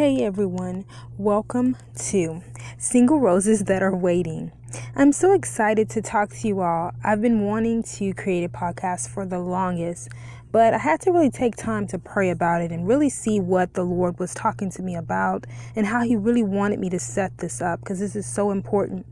Hey 0.00 0.24
everyone, 0.24 0.86
welcome 1.18 1.76
to 2.08 2.42
Single 2.78 3.20
Roses 3.20 3.64
That 3.64 3.82
Are 3.82 3.94
Waiting. 3.94 4.50
I'm 4.96 5.12
so 5.12 5.34
excited 5.34 5.90
to 5.90 6.00
talk 6.00 6.30
to 6.36 6.48
you 6.48 6.62
all. 6.62 6.92
I've 7.04 7.20
been 7.20 7.44
wanting 7.44 7.82
to 7.82 8.14
create 8.14 8.42
a 8.44 8.48
podcast 8.48 9.10
for 9.10 9.26
the 9.26 9.38
longest, 9.38 10.08
but 10.52 10.74
I 10.74 10.78
had 10.78 11.00
to 11.02 11.12
really 11.12 11.30
take 11.30 11.56
time 11.56 11.86
to 11.88 11.98
pray 11.98 12.30
about 12.30 12.62
it 12.62 12.72
and 12.72 12.86
really 12.86 13.08
see 13.08 13.40
what 13.40 13.74
the 13.74 13.82
Lord 13.82 14.18
was 14.18 14.34
talking 14.34 14.70
to 14.72 14.82
me 14.82 14.96
about 14.96 15.46
and 15.76 15.86
how 15.86 16.02
He 16.02 16.16
really 16.16 16.42
wanted 16.42 16.78
me 16.78 16.90
to 16.90 16.98
set 16.98 17.38
this 17.38 17.60
up 17.60 17.80
because 17.80 18.00
this 18.00 18.16
is 18.16 18.26
so 18.26 18.50
important. 18.50 19.06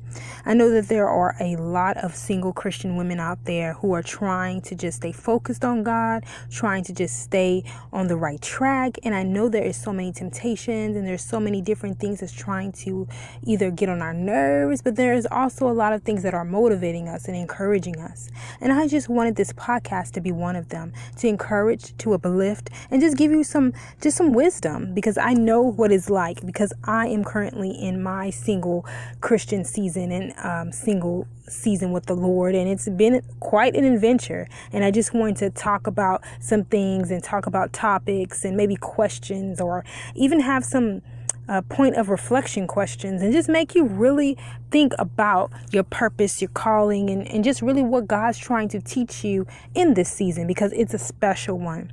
I 0.44 0.54
know 0.54 0.70
that 0.70 0.88
there 0.88 1.08
are 1.08 1.36
a 1.40 1.56
lot 1.56 1.96
of 1.98 2.14
single 2.14 2.52
Christian 2.52 2.96
women 2.96 3.20
out 3.20 3.44
there 3.44 3.74
who 3.74 3.92
are 3.92 4.02
trying 4.02 4.62
to 4.62 4.74
just 4.74 4.98
stay 4.98 5.12
focused 5.12 5.64
on 5.64 5.82
God, 5.82 6.24
trying 6.50 6.84
to 6.84 6.92
just 6.92 7.20
stay 7.20 7.64
on 7.92 8.08
the 8.08 8.16
right 8.16 8.40
track. 8.40 8.98
And 9.02 9.14
I 9.14 9.22
know 9.22 9.48
there 9.48 9.64
is 9.64 9.76
so 9.76 9.92
many 9.92 10.12
temptations 10.12 10.96
and 10.96 11.06
there's 11.06 11.24
so 11.24 11.38
many 11.38 11.60
different 11.60 11.98
things 11.98 12.20
that's 12.20 12.32
trying 12.32 12.72
to 12.72 13.06
either 13.44 13.70
get 13.70 13.88
on 13.88 14.00
our 14.00 14.14
nerves, 14.14 14.82
but 14.82 14.96
there's 14.96 15.26
also 15.26 15.68
a 15.68 15.72
lot 15.72 15.92
of 15.92 16.02
things 16.02 16.22
that 16.22 16.34
are 16.34 16.44
motivating 16.44 17.08
us 17.08 17.26
and 17.26 17.36
encouraging 17.36 17.98
us. 17.98 18.30
And 18.60 18.72
I 18.72 18.88
just 18.88 19.08
wanted 19.08 19.36
this 19.36 19.52
podcast 19.52 20.12
to 20.12 20.20
be 20.20 20.32
one 20.32 20.56
of 20.56 20.70
them 20.70 20.92
to 21.18 21.27
encourage, 21.28 21.96
to 21.98 22.14
uplift, 22.14 22.70
and 22.90 23.00
just 23.00 23.16
give 23.16 23.30
you 23.30 23.44
some 23.44 23.72
just 24.00 24.16
some 24.16 24.32
wisdom 24.32 24.94
because 24.94 25.18
I 25.18 25.34
know 25.34 25.62
what 25.62 25.92
it's 25.92 26.10
like 26.10 26.44
because 26.44 26.72
I 26.84 27.08
am 27.08 27.24
currently 27.24 27.70
in 27.70 28.02
my 28.02 28.30
single 28.30 28.86
Christian 29.20 29.64
season 29.64 29.78
season 29.78 30.10
and 30.10 30.34
um, 30.38 30.72
single 30.72 31.26
season 31.48 31.92
with 31.92 32.06
the 32.06 32.14
Lord, 32.14 32.54
and 32.54 32.68
it's 32.68 32.88
been 32.88 33.22
quite 33.40 33.76
an 33.76 33.84
adventure. 33.84 34.48
And 34.72 34.84
I 34.84 34.90
just 34.90 35.14
wanted 35.14 35.36
to 35.36 35.50
talk 35.50 35.86
about 35.86 36.22
some 36.40 36.64
things 36.64 37.10
and 37.10 37.22
talk 37.22 37.46
about 37.46 37.72
topics 37.72 38.44
and 38.44 38.56
maybe 38.56 38.76
questions, 38.76 39.60
or 39.60 39.84
even 40.14 40.40
have 40.40 40.64
some 40.64 41.02
uh, 41.48 41.62
point 41.62 41.96
of 41.96 42.08
reflection 42.08 42.66
questions, 42.66 43.22
and 43.22 43.32
just 43.32 43.48
make 43.48 43.74
you 43.74 43.84
really 43.84 44.36
think 44.70 44.92
about 44.98 45.50
your 45.72 45.82
purpose, 45.84 46.40
your 46.40 46.50
calling, 46.50 47.10
and, 47.10 47.26
and 47.28 47.44
just 47.44 47.62
really 47.62 47.82
what 47.82 48.06
God's 48.06 48.38
trying 48.38 48.68
to 48.68 48.80
teach 48.80 49.24
you 49.24 49.46
in 49.74 49.94
this 49.94 50.10
season 50.10 50.46
because 50.46 50.72
it's 50.72 50.94
a 50.94 50.98
special 50.98 51.58
one. 51.58 51.92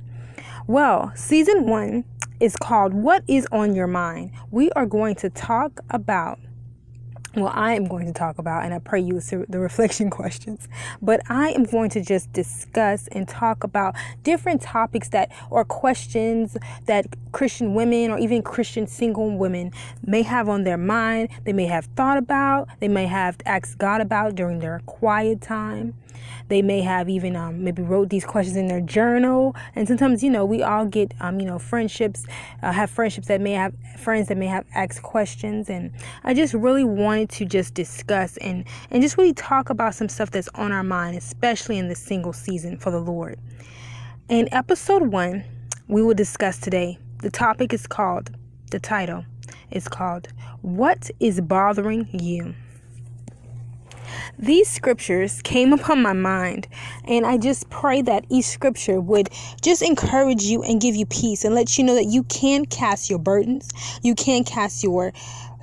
Well, 0.66 1.12
season 1.14 1.66
one 1.66 2.04
is 2.40 2.56
called 2.56 2.92
What 2.92 3.22
is 3.28 3.46
on 3.52 3.74
Your 3.74 3.86
Mind? 3.86 4.32
We 4.50 4.70
are 4.72 4.86
going 4.86 5.14
to 5.16 5.30
talk 5.30 5.80
about 5.90 6.38
well, 7.36 7.52
I 7.54 7.74
am 7.74 7.86
going 7.86 8.06
to 8.06 8.12
talk 8.12 8.38
about, 8.38 8.64
and 8.64 8.72
I 8.72 8.78
pray 8.78 9.00
you 9.00 9.20
the 9.20 9.58
reflection 9.58 10.08
questions, 10.10 10.68
but 11.02 11.20
I 11.28 11.50
am 11.50 11.64
going 11.64 11.90
to 11.90 12.00
just 12.00 12.32
discuss 12.32 13.08
and 13.08 13.28
talk 13.28 13.62
about 13.62 13.94
different 14.22 14.62
topics 14.62 15.10
that 15.10 15.30
or 15.50 15.64
questions 15.64 16.56
that 16.86 17.06
Christian 17.32 17.74
women 17.74 18.10
or 18.10 18.18
even 18.18 18.42
Christian 18.42 18.86
single 18.86 19.36
women 19.36 19.72
may 20.04 20.22
have 20.22 20.48
on 20.48 20.64
their 20.64 20.78
mind, 20.78 21.28
they 21.44 21.52
may 21.52 21.66
have 21.66 21.84
thought 21.96 22.16
about, 22.16 22.68
they 22.80 22.88
may 22.88 23.06
have 23.06 23.36
asked 23.44 23.78
God 23.78 24.00
about 24.00 24.34
during 24.34 24.60
their 24.60 24.80
quiet 24.86 25.40
time. 25.40 25.94
They 26.48 26.62
may 26.62 26.80
have 26.82 27.08
even 27.08 27.34
um, 27.36 27.64
maybe 27.64 27.82
wrote 27.82 28.08
these 28.08 28.24
questions 28.24 28.56
in 28.56 28.68
their 28.68 28.80
journal. 28.80 29.56
And 29.74 29.88
sometimes, 29.88 30.22
you 30.22 30.30
know, 30.30 30.44
we 30.44 30.62
all 30.62 30.86
get, 30.86 31.12
um, 31.20 31.40
you 31.40 31.46
know, 31.46 31.58
friendships, 31.58 32.24
uh, 32.62 32.72
have 32.72 32.90
friendships 32.90 33.28
that 33.28 33.40
may 33.40 33.52
have 33.52 33.74
friends 33.98 34.28
that 34.28 34.36
may 34.36 34.46
have 34.46 34.64
asked 34.74 35.02
questions. 35.02 35.68
And 35.68 35.92
I 36.22 36.34
just 36.34 36.54
really 36.54 36.84
wanted 36.84 37.25
to 37.28 37.44
just 37.44 37.74
discuss 37.74 38.36
and, 38.38 38.64
and 38.90 39.02
just 39.02 39.16
really 39.18 39.32
talk 39.32 39.70
about 39.70 39.94
some 39.94 40.08
stuff 40.08 40.30
that's 40.30 40.48
on 40.54 40.72
our 40.72 40.82
mind, 40.82 41.16
especially 41.16 41.78
in 41.78 41.88
this 41.88 41.98
single 41.98 42.32
season 42.32 42.78
for 42.78 42.90
the 42.90 43.00
Lord. 43.00 43.38
In 44.28 44.52
episode 44.52 45.12
one, 45.12 45.44
we 45.88 46.02
will 46.02 46.14
discuss 46.14 46.58
today. 46.58 46.98
The 47.22 47.30
topic 47.30 47.72
is 47.72 47.86
called, 47.86 48.30
the 48.70 48.80
title 48.80 49.24
is 49.70 49.88
called, 49.88 50.28
What 50.62 51.10
is 51.20 51.40
Bothering 51.40 52.08
You? 52.12 52.54
These 54.38 54.68
scriptures 54.68 55.40
came 55.42 55.72
upon 55.72 56.02
my 56.02 56.12
mind, 56.12 56.68
and 57.04 57.24
I 57.24 57.38
just 57.38 57.70
pray 57.70 58.02
that 58.02 58.24
each 58.28 58.44
scripture 58.44 59.00
would 59.00 59.30
just 59.62 59.82
encourage 59.82 60.42
you 60.42 60.62
and 60.62 60.80
give 60.80 60.94
you 60.94 61.06
peace 61.06 61.44
and 61.44 61.54
let 61.54 61.78
you 61.78 61.84
know 61.84 61.94
that 61.94 62.06
you 62.06 62.22
can 62.24 62.66
cast 62.66 63.08
your 63.08 63.18
burdens, 63.18 63.70
you 64.02 64.14
can 64.14 64.44
cast 64.44 64.82
your 64.82 65.12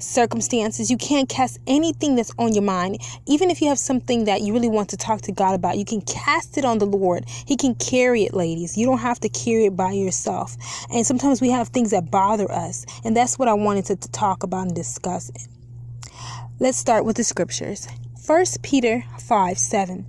circumstances. 0.03 0.91
You 0.91 0.97
can't 0.97 1.29
cast 1.29 1.59
anything 1.67 2.15
that's 2.15 2.31
on 2.37 2.53
your 2.53 2.63
mind. 2.63 2.99
Even 3.25 3.49
if 3.49 3.61
you 3.61 3.69
have 3.69 3.79
something 3.79 4.25
that 4.25 4.41
you 4.41 4.53
really 4.53 4.69
want 4.69 4.89
to 4.89 4.97
talk 4.97 5.21
to 5.21 5.31
God 5.31 5.55
about, 5.55 5.77
you 5.77 5.85
can 5.85 6.01
cast 6.01 6.57
it 6.57 6.65
on 6.65 6.77
the 6.77 6.85
Lord. 6.85 7.25
He 7.27 7.55
can 7.55 7.75
carry 7.75 8.23
it, 8.23 8.33
ladies. 8.33 8.77
You 8.77 8.85
don't 8.85 8.99
have 8.99 9.19
to 9.21 9.29
carry 9.29 9.65
it 9.65 9.75
by 9.75 9.91
yourself. 9.91 10.55
And 10.91 11.05
sometimes 11.05 11.41
we 11.41 11.49
have 11.49 11.69
things 11.69 11.91
that 11.91 12.11
bother 12.11 12.51
us. 12.51 12.85
And 13.03 13.15
that's 13.15 13.39
what 13.39 13.47
I 13.47 13.53
wanted 13.53 13.85
to, 13.85 13.95
to 13.95 14.11
talk 14.11 14.43
about 14.43 14.67
and 14.67 14.75
discuss. 14.75 15.31
Let's 16.59 16.77
start 16.77 17.05
with 17.05 17.17
the 17.17 17.23
scriptures. 17.23 17.87
1 18.25 18.45
Peter 18.61 19.03
5 19.19 19.57
7. 19.57 20.05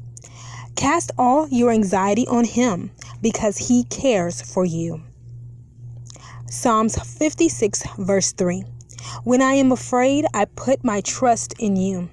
Cast 0.76 1.12
all 1.16 1.48
your 1.48 1.70
anxiety 1.70 2.26
on 2.26 2.44
him 2.44 2.90
because 3.22 3.56
he 3.56 3.84
cares 3.84 4.42
for 4.42 4.64
you. 4.64 5.02
Psalms 6.50 6.96
56, 6.96 7.82
verse 7.98 8.32
3. 8.32 8.64
When 9.24 9.42
I 9.42 9.54
am 9.54 9.72
afraid, 9.72 10.26
I 10.34 10.44
put 10.44 10.84
my 10.84 11.00
trust 11.00 11.54
in 11.58 11.76
you. 11.76 12.10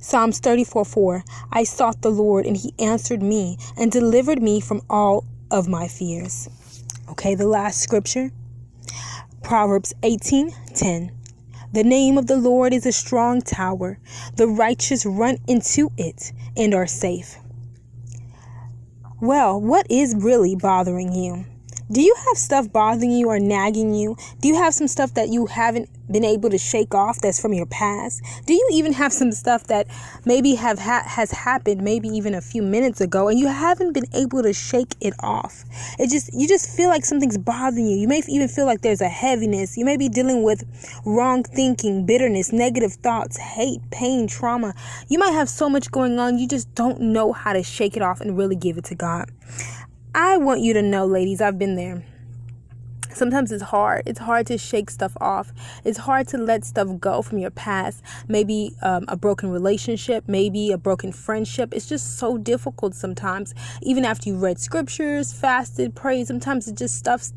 Psalms 0.00 0.38
34 0.38 0.84
4. 0.84 1.24
I 1.52 1.64
sought 1.64 2.02
the 2.02 2.10
Lord, 2.10 2.46
and 2.46 2.56
he 2.56 2.74
answered 2.78 3.22
me 3.22 3.56
and 3.76 3.90
delivered 3.90 4.42
me 4.42 4.60
from 4.60 4.82
all 4.90 5.24
of 5.50 5.68
my 5.68 5.88
fears. 5.88 6.48
Okay, 7.10 7.34
the 7.34 7.46
last 7.46 7.80
scripture 7.80 8.30
Proverbs 9.42 9.92
18 10.02 10.52
10. 10.74 11.12
The 11.72 11.84
name 11.84 12.18
of 12.18 12.26
the 12.26 12.36
Lord 12.36 12.72
is 12.72 12.86
a 12.86 12.92
strong 12.92 13.42
tower. 13.42 13.98
The 14.36 14.46
righteous 14.46 15.04
run 15.04 15.38
into 15.46 15.90
it 15.98 16.32
and 16.56 16.72
are 16.74 16.86
safe. 16.86 17.36
Well, 19.20 19.60
what 19.60 19.86
is 19.90 20.14
really 20.16 20.54
bothering 20.54 21.12
you? 21.12 21.46
Do 21.92 22.00
you 22.00 22.14
have 22.28 22.38
stuff 22.38 22.72
bothering 22.72 23.10
you 23.10 23.28
or 23.28 23.38
nagging 23.38 23.94
you? 23.94 24.16
Do 24.40 24.48
you 24.48 24.54
have 24.54 24.72
some 24.72 24.88
stuff 24.88 25.12
that 25.14 25.28
you 25.28 25.44
haven't 25.44 25.90
been 26.10 26.24
able 26.24 26.48
to 26.48 26.56
shake 26.56 26.94
off 26.94 27.18
that's 27.20 27.38
from 27.38 27.52
your 27.52 27.66
past? 27.66 28.22
Do 28.46 28.54
you 28.54 28.68
even 28.72 28.94
have 28.94 29.12
some 29.12 29.32
stuff 29.32 29.64
that 29.64 29.86
maybe 30.24 30.54
have 30.54 30.78
ha- 30.78 31.04
has 31.06 31.30
happened 31.30 31.82
maybe 31.82 32.08
even 32.08 32.34
a 32.34 32.40
few 32.40 32.62
minutes 32.62 33.02
ago 33.02 33.28
and 33.28 33.38
you 33.38 33.48
haven't 33.48 33.92
been 33.92 34.06
able 34.14 34.42
to 34.42 34.54
shake 34.54 34.94
it 35.02 35.12
off? 35.20 35.64
It 35.98 36.08
just 36.08 36.32
you 36.32 36.48
just 36.48 36.74
feel 36.74 36.88
like 36.88 37.04
something's 37.04 37.36
bothering 37.36 37.86
you. 37.86 37.98
You 37.98 38.08
may 38.08 38.22
even 38.28 38.48
feel 38.48 38.64
like 38.64 38.80
there's 38.80 39.02
a 39.02 39.08
heaviness. 39.08 39.76
You 39.76 39.84
may 39.84 39.98
be 39.98 40.08
dealing 40.08 40.42
with 40.42 40.64
wrong 41.04 41.42
thinking, 41.42 42.06
bitterness, 42.06 42.50
negative 42.50 42.94
thoughts, 42.94 43.36
hate, 43.36 43.80
pain, 43.90 44.26
trauma. 44.26 44.74
You 45.08 45.18
might 45.18 45.32
have 45.32 45.50
so 45.50 45.68
much 45.68 45.90
going 45.90 46.18
on 46.18 46.38
you 46.38 46.48
just 46.48 46.74
don't 46.74 46.98
know 47.00 47.34
how 47.34 47.52
to 47.52 47.62
shake 47.62 47.94
it 47.94 48.02
off 48.02 48.22
and 48.22 48.38
really 48.38 48.56
give 48.56 48.78
it 48.78 48.84
to 48.84 48.94
God. 48.94 49.30
I 50.16 50.36
want 50.36 50.60
you 50.60 50.72
to 50.74 50.82
know, 50.82 51.06
ladies, 51.06 51.40
I've 51.40 51.58
been 51.58 51.74
there. 51.74 52.04
Sometimes 53.12 53.50
it's 53.50 53.64
hard. 53.64 54.04
It's 54.06 54.20
hard 54.20 54.46
to 54.46 54.56
shake 54.56 54.90
stuff 54.90 55.16
off. 55.20 55.52
It's 55.84 55.98
hard 55.98 56.28
to 56.28 56.38
let 56.38 56.64
stuff 56.64 57.00
go 57.00 57.20
from 57.20 57.38
your 57.38 57.50
past. 57.50 58.00
Maybe 58.28 58.76
um, 58.80 59.06
a 59.08 59.16
broken 59.16 59.50
relationship, 59.50 60.22
maybe 60.28 60.70
a 60.70 60.78
broken 60.78 61.10
friendship. 61.10 61.74
It's 61.74 61.88
just 61.88 62.16
so 62.16 62.38
difficult 62.38 62.94
sometimes. 62.94 63.54
Even 63.82 64.04
after 64.04 64.28
you've 64.28 64.42
read 64.42 64.60
scriptures, 64.60 65.32
fasted, 65.32 65.96
prayed, 65.96 66.28
sometimes 66.28 66.68
it 66.68 66.76
just 66.76 66.94
stuff 66.94 67.30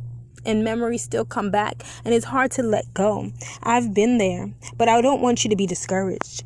and 0.45 0.63
memories 0.63 1.01
still 1.01 1.25
come 1.25 1.49
back 1.49 1.83
and 2.05 2.13
it's 2.13 2.25
hard 2.25 2.51
to 2.51 2.63
let 2.63 2.93
go. 2.93 3.31
I've 3.63 3.91
been 3.95 4.19
there, 4.19 4.51
but 4.77 4.87
I 4.87 5.01
don't 5.01 5.21
want 5.21 5.43
you 5.43 5.49
to 5.49 5.55
be 5.55 5.65
discouraged. 5.65 6.43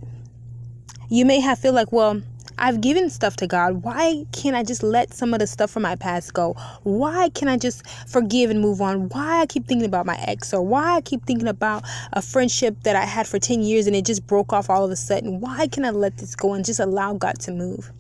You 1.10 1.26
may 1.26 1.42
have 1.42 1.60
feel 1.60 1.74
like, 1.74 1.92
well, 1.92 2.22
I've 2.58 2.82
given 2.82 3.10
stuff 3.10 3.36
to 3.38 3.48
God. 3.48 3.84
Why 3.84 4.26
can't 4.32 4.56
I 4.56 4.64
just 4.64 4.84
let 4.84 5.14
some 5.14 5.34
of 5.34 5.40
the 5.40 5.48
stuff 5.48 5.72
from 5.72 5.84
my 5.84 5.96
past 5.96 6.34
go? 6.34 6.54
Why 6.84 7.30
can't 7.30 7.50
I 7.50 7.58
just 7.58 7.88
forgive 8.08 8.50
and 8.50 8.62
move 8.62 8.82
on? 8.82 9.10
Why 9.10 9.42
I 9.42 9.46
keep 9.46 9.68
thinking 9.68 9.86
about 9.86 10.06
my 10.06 10.18
ex 10.28 10.54
or 10.54 10.62
why 10.62 10.96
I 10.96 11.02
keep 11.02 11.26
thinking 11.26 11.48
about 11.48 11.84
a 12.14 12.22
friendship 12.22 12.76
that 12.84 12.96
I 12.96 13.06
had 13.06 13.28
for 13.28 13.40
10 13.40 13.62
years 13.62 13.88
and 13.88 13.96
it 13.96 14.06
just 14.06 14.28
broke 14.28 14.54
off 14.54 14.70
all 14.70 14.86
of 14.86 14.92
a 14.92 14.96
sudden? 14.96 15.40
Why 15.40 15.68
can 15.68 15.86
I 15.86 15.90
let 15.90 16.18
this 16.18 16.36
go 16.36 16.54
and 16.54 16.64
just 16.64 16.80
allow 16.80 17.14
God 17.14 17.40
to 17.42 17.52
move? 17.52 17.92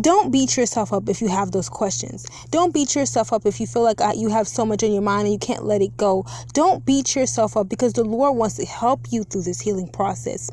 Don't 0.00 0.30
beat 0.30 0.56
yourself 0.56 0.92
up 0.92 1.08
if 1.08 1.20
you 1.20 1.28
have 1.28 1.50
those 1.50 1.68
questions. 1.68 2.24
Don't 2.50 2.72
beat 2.72 2.94
yourself 2.94 3.32
up 3.32 3.44
if 3.44 3.58
you 3.58 3.66
feel 3.66 3.82
like 3.82 4.00
uh, 4.00 4.12
you 4.14 4.28
have 4.28 4.46
so 4.46 4.64
much 4.64 4.84
on 4.84 4.92
your 4.92 5.02
mind 5.02 5.24
and 5.24 5.32
you 5.32 5.38
can't 5.38 5.64
let 5.64 5.82
it 5.82 5.96
go. 5.96 6.24
Don't 6.52 6.84
beat 6.86 7.16
yourself 7.16 7.56
up 7.56 7.68
because 7.68 7.94
the 7.94 8.04
Lord 8.04 8.36
wants 8.36 8.54
to 8.54 8.64
help 8.64 9.00
you 9.10 9.24
through 9.24 9.42
this 9.42 9.60
healing 9.60 9.88
process. 9.88 10.48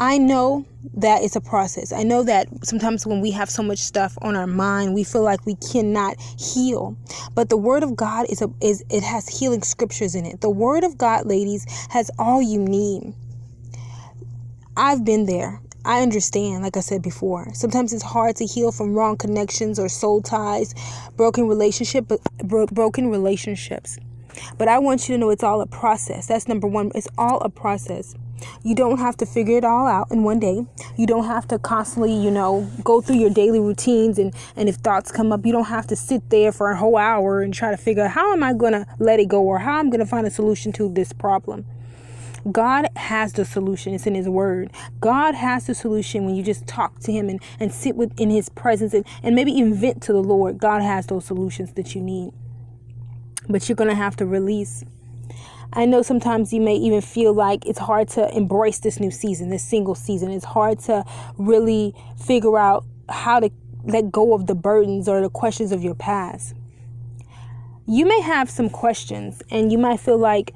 I 0.00 0.16
know 0.16 0.64
that 0.94 1.22
it's 1.22 1.36
a 1.36 1.42
process. 1.42 1.92
I 1.92 2.04
know 2.04 2.22
that 2.22 2.48
sometimes 2.64 3.06
when 3.06 3.20
we 3.20 3.32
have 3.32 3.50
so 3.50 3.62
much 3.62 3.80
stuff 3.80 4.16
on 4.22 4.34
our 4.34 4.46
mind, 4.46 4.94
we 4.94 5.04
feel 5.04 5.22
like 5.22 5.44
we 5.44 5.56
cannot 5.56 6.18
heal. 6.38 6.96
But 7.34 7.50
the 7.50 7.58
word 7.58 7.82
of 7.82 7.96
God 7.96 8.24
is 8.30 8.40
a 8.40 8.50
is 8.62 8.82
it 8.88 9.02
has 9.02 9.28
healing 9.28 9.62
scriptures 9.62 10.14
in 10.14 10.24
it. 10.24 10.40
The 10.40 10.48
word 10.48 10.84
of 10.84 10.96
God, 10.96 11.26
ladies, 11.26 11.66
has 11.90 12.10
all 12.18 12.40
you 12.40 12.58
need. 12.58 13.12
I've 14.74 15.04
been 15.04 15.26
there. 15.26 15.60
I 15.84 16.00
understand, 16.00 16.62
like 16.62 16.78
I 16.78 16.80
said 16.80 17.02
before. 17.02 17.52
Sometimes 17.52 17.92
it's 17.92 18.02
hard 18.02 18.36
to 18.36 18.46
heal 18.46 18.72
from 18.72 18.94
wrong 18.94 19.18
connections 19.18 19.78
or 19.78 19.90
soul 19.90 20.22
ties, 20.22 20.74
broken 21.16 21.46
relationship, 21.46 22.08
but 22.08 22.20
bro- 22.42 22.66
broken 22.66 23.10
relationships. 23.10 23.98
But 24.58 24.68
I 24.68 24.78
want 24.78 25.08
you 25.08 25.14
to 25.14 25.18
know 25.18 25.30
it's 25.30 25.42
all 25.42 25.60
a 25.60 25.66
process. 25.66 26.26
That's 26.26 26.48
number 26.48 26.66
one. 26.66 26.90
It's 26.94 27.08
all 27.18 27.40
a 27.40 27.48
process. 27.48 28.14
You 28.62 28.74
don't 28.74 28.98
have 28.98 29.16
to 29.18 29.26
figure 29.26 29.58
it 29.58 29.64
all 29.64 29.86
out 29.86 30.10
in 30.10 30.22
one 30.22 30.38
day. 30.38 30.66
You 30.96 31.06
don't 31.06 31.26
have 31.26 31.46
to 31.48 31.58
constantly, 31.58 32.14
you 32.14 32.30
know, 32.30 32.70
go 32.82 33.00
through 33.00 33.16
your 33.16 33.30
daily 33.30 33.60
routines 33.60 34.18
and 34.18 34.34
and 34.56 34.68
if 34.68 34.76
thoughts 34.76 35.12
come 35.12 35.32
up, 35.32 35.44
you 35.44 35.52
don't 35.52 35.64
have 35.64 35.86
to 35.88 35.96
sit 35.96 36.30
there 36.30 36.52
for 36.52 36.70
a 36.70 36.76
whole 36.76 36.96
hour 36.96 37.42
and 37.42 37.52
try 37.52 37.70
to 37.70 37.76
figure 37.76 38.04
out 38.04 38.12
how 38.12 38.32
am 38.32 38.42
I 38.42 38.52
going 38.52 38.72
to 38.72 38.86
let 38.98 39.20
it 39.20 39.28
go 39.28 39.42
or 39.42 39.58
how 39.58 39.78
I'm 39.78 39.90
going 39.90 40.00
to 40.00 40.06
find 40.06 40.26
a 40.26 40.30
solution 40.30 40.72
to 40.72 40.88
this 40.88 41.12
problem. 41.12 41.66
God 42.50 42.88
has 42.96 43.34
the 43.34 43.44
solution. 43.44 43.92
It's 43.92 44.06
in 44.06 44.14
His 44.14 44.28
Word. 44.28 44.72
God 45.00 45.34
has 45.34 45.66
the 45.66 45.74
solution 45.74 46.24
when 46.24 46.34
you 46.34 46.42
just 46.42 46.66
talk 46.66 46.98
to 47.00 47.12
Him 47.12 47.28
and, 47.28 47.42
and 47.58 47.72
sit 47.72 47.96
within 47.96 48.30
His 48.30 48.48
presence 48.48 48.94
and, 48.94 49.04
and 49.22 49.34
maybe 49.34 49.52
even 49.52 49.74
vent 49.74 50.02
to 50.04 50.12
the 50.12 50.22
Lord. 50.22 50.58
God 50.58 50.80
has 50.80 51.06
those 51.06 51.26
solutions 51.26 51.74
that 51.74 51.94
you 51.94 52.00
need. 52.00 52.32
But 53.48 53.68
you're 53.68 53.76
going 53.76 53.90
to 53.90 53.96
have 53.96 54.16
to 54.16 54.26
release. 54.26 54.84
I 55.72 55.86
know 55.86 56.02
sometimes 56.02 56.52
you 56.52 56.60
may 56.60 56.74
even 56.74 57.00
feel 57.00 57.32
like 57.32 57.64
it's 57.64 57.78
hard 57.78 58.08
to 58.10 58.28
embrace 58.36 58.78
this 58.78 58.98
new 58.98 59.10
season, 59.10 59.50
this 59.50 59.62
single 59.62 59.94
season. 59.94 60.30
It's 60.30 60.44
hard 60.44 60.80
to 60.80 61.04
really 61.38 61.94
figure 62.16 62.58
out 62.58 62.84
how 63.08 63.40
to 63.40 63.50
let 63.84 64.10
go 64.10 64.34
of 64.34 64.46
the 64.46 64.54
burdens 64.54 65.08
or 65.08 65.20
the 65.20 65.30
questions 65.30 65.72
of 65.72 65.82
your 65.82 65.94
past. 65.94 66.54
You 67.86 68.04
may 68.04 68.20
have 68.20 68.50
some 68.50 68.68
questions 68.68 69.42
and 69.50 69.72
you 69.72 69.78
might 69.78 70.00
feel 70.00 70.18
like 70.18 70.54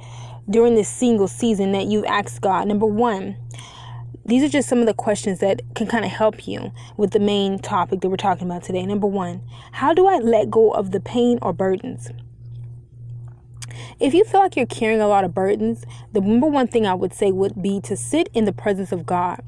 during 0.48 0.74
this 0.74 0.88
single 0.88 1.28
season 1.28 1.72
that 1.72 1.86
you've 1.86 2.04
asked 2.04 2.40
God. 2.40 2.68
Number 2.68 2.86
one, 2.86 3.36
these 4.26 4.42
are 4.42 4.48
just 4.48 4.68
some 4.68 4.78
of 4.78 4.86
the 4.86 4.94
questions 4.94 5.40
that 5.40 5.62
can 5.74 5.86
kind 5.86 6.04
of 6.04 6.10
help 6.10 6.48
you 6.48 6.72
with 6.96 7.12
the 7.12 7.20
main 7.20 7.58
topic 7.58 8.00
that 8.00 8.08
we're 8.08 8.16
talking 8.16 8.46
about 8.46 8.62
today. 8.62 8.84
Number 8.86 9.06
one, 9.06 9.42
how 9.72 9.92
do 9.92 10.06
I 10.06 10.18
let 10.18 10.50
go 10.50 10.70
of 10.70 10.92
the 10.92 11.00
pain 11.00 11.38
or 11.42 11.52
burdens? 11.52 12.10
If 14.00 14.14
you 14.14 14.24
feel 14.24 14.40
like 14.40 14.56
you're 14.56 14.66
carrying 14.66 15.00
a 15.00 15.08
lot 15.08 15.24
of 15.24 15.34
burdens, 15.34 15.84
the 16.12 16.20
number 16.20 16.46
one 16.46 16.66
thing 16.66 16.86
I 16.86 16.94
would 16.94 17.14
say 17.14 17.32
would 17.32 17.62
be 17.62 17.80
to 17.82 17.96
sit 17.96 18.28
in 18.34 18.44
the 18.44 18.52
presence 18.52 18.92
of 18.92 19.06
God. 19.06 19.42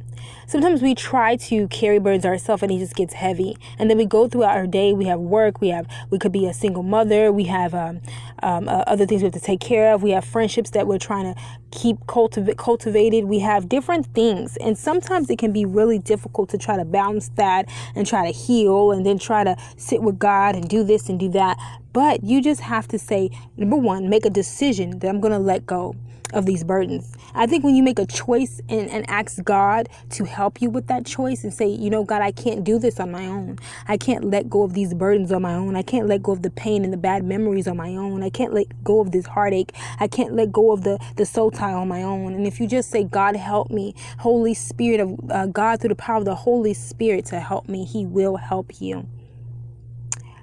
Sometimes 0.47 0.83
we 0.83 0.95
try 0.95 1.37
to 1.37 1.69
carry 1.69 1.99
burdens 1.99 2.25
ourselves 2.25 2.63
and 2.63 2.71
it 2.73 2.79
just 2.79 2.95
gets 2.95 3.15
heavy. 3.15 3.57
And 3.79 3.91
then 3.91 3.99
we 3.99 4.07
go 4.07 4.29
throughout 4.29 4.57
our 4.57 4.67
day. 4.67 4.93
We 4.93 5.07
have 5.07 5.21
work. 5.21 5.61
We 5.61 5.69
have 5.69 5.87
we 6.11 6.19
could 6.19 6.33
be 6.33 6.47
a 6.47 6.55
single 6.55 6.83
mother. 6.83 7.33
We 7.33 7.45
have 7.45 7.75
um, 7.75 8.01
um, 8.43 8.69
uh, 8.69 8.85
other 8.87 9.07
things 9.07 9.23
we 9.23 9.27
have 9.27 9.35
to 9.35 9.41
take 9.41 9.61
care 9.61 9.93
of. 9.93 10.03
We 10.03 10.11
have 10.11 10.25
friendships 10.25 10.71
that 10.71 10.87
we're 10.87 10.99
trying 10.99 11.35
to 11.35 11.41
keep 11.71 11.99
cultiv- 12.07 12.57
cultivated. 12.57 13.25
We 13.25 13.41
have 13.41 13.69
different 13.69 14.07
things, 14.07 14.57
and 14.59 14.77
sometimes 14.79 15.31
it 15.31 15.39
can 15.39 15.53
be 15.53 15.65
really 15.65 15.99
difficult 15.99 16.49
to 16.51 16.59
try 16.59 16.77
to 16.77 16.85
balance 16.85 17.31
that 17.37 17.69
and 17.95 18.07
try 18.07 18.31
to 18.31 18.37
heal, 18.37 18.93
and 18.93 19.05
then 19.05 19.19
try 19.19 19.45
to 19.45 19.57
sit 19.77 20.03
with 20.03 20.19
God 20.19 20.55
and 20.55 20.69
do 20.69 20.85
this 20.85 21.09
and 21.09 21.19
do 21.19 21.29
that. 21.31 21.59
But 21.93 22.25
you 22.25 22.43
just 22.43 22.61
have 22.61 22.87
to 22.89 22.99
say, 22.99 23.31
number 23.57 23.77
one, 23.77 24.09
make 24.09 24.25
a 24.25 24.31
decision 24.31 24.99
that 24.99 25.09
I'm 25.09 25.21
going 25.21 25.33
to 25.33 25.39
let 25.39 25.67
go 25.67 25.97
of 26.33 26.47
these 26.47 26.65
burdens. 26.65 27.13
I 27.35 27.47
think 27.47 27.65
when 27.65 27.75
you 27.75 27.83
make 27.83 27.99
a 27.99 28.07
choice 28.07 28.61
and, 28.69 28.91
and 28.91 29.09
ask 29.09 29.43
God 29.45 29.89
to 30.11 30.25
help 30.25 30.61
you 30.61 30.71
with 30.71 30.87
that 30.89 31.07
choice 31.07 31.45
and 31.45 31.53
say, 31.53 31.67
you 31.67 31.91
know, 31.91 32.05
God, 32.05 32.23
I 32.23 32.33
can't 32.33 32.65
do 32.65 32.79
this 32.79 32.99
on 32.99 33.11
my 33.11 33.27
own. 33.27 33.59
I 33.87 33.97
can't 33.97 34.25
let 34.25 34.49
go 34.49 34.63
of 34.63 34.75
these 34.75 34.95
burdens 34.95 35.33
on 35.33 35.43
my 35.43 35.55
own. 35.55 35.77
I 35.77 35.83
can't 35.83 36.07
let 36.07 36.23
go 36.23 36.33
of 36.33 36.43
the 36.43 36.51
pain 36.51 36.85
and 36.85 36.93
the 36.93 36.99
bad 36.99 37.25
memories 37.25 37.69
on 37.69 37.77
my 37.77 37.95
own. 37.97 38.23
I 38.23 38.31
can't 38.31 38.53
let 38.53 38.67
go 38.83 39.01
of 39.01 39.13
this 39.13 39.27
heartache. 39.27 39.73
I 40.01 40.09
can't 40.09 40.35
let 40.35 40.53
go 40.53 40.73
of 40.73 40.83
the, 40.83 40.99
the 41.17 41.27
soul 41.27 41.51
tie 41.51 41.73
on 41.73 41.89
my 41.89 42.03
own. 42.03 42.35
And 42.35 42.47
if 42.47 42.61
you 42.61 42.67
just 42.67 42.91
say, 42.91 43.05
God, 43.05 43.37
help 43.37 43.71
me, 43.71 43.95
Holy 44.19 44.55
Spirit 44.55 45.01
of 45.01 45.19
uh, 45.31 45.47
God, 45.47 45.81
through 45.81 45.91
the 45.91 45.95
power 45.95 46.17
of 46.17 46.25
the 46.25 46.35
Holy 46.35 46.75
Spirit 46.75 47.27
to 47.27 47.41
help 47.41 47.69
me, 47.69 47.85
He 47.85 48.07
will 48.07 48.37
help 48.37 48.81
you. 48.81 49.07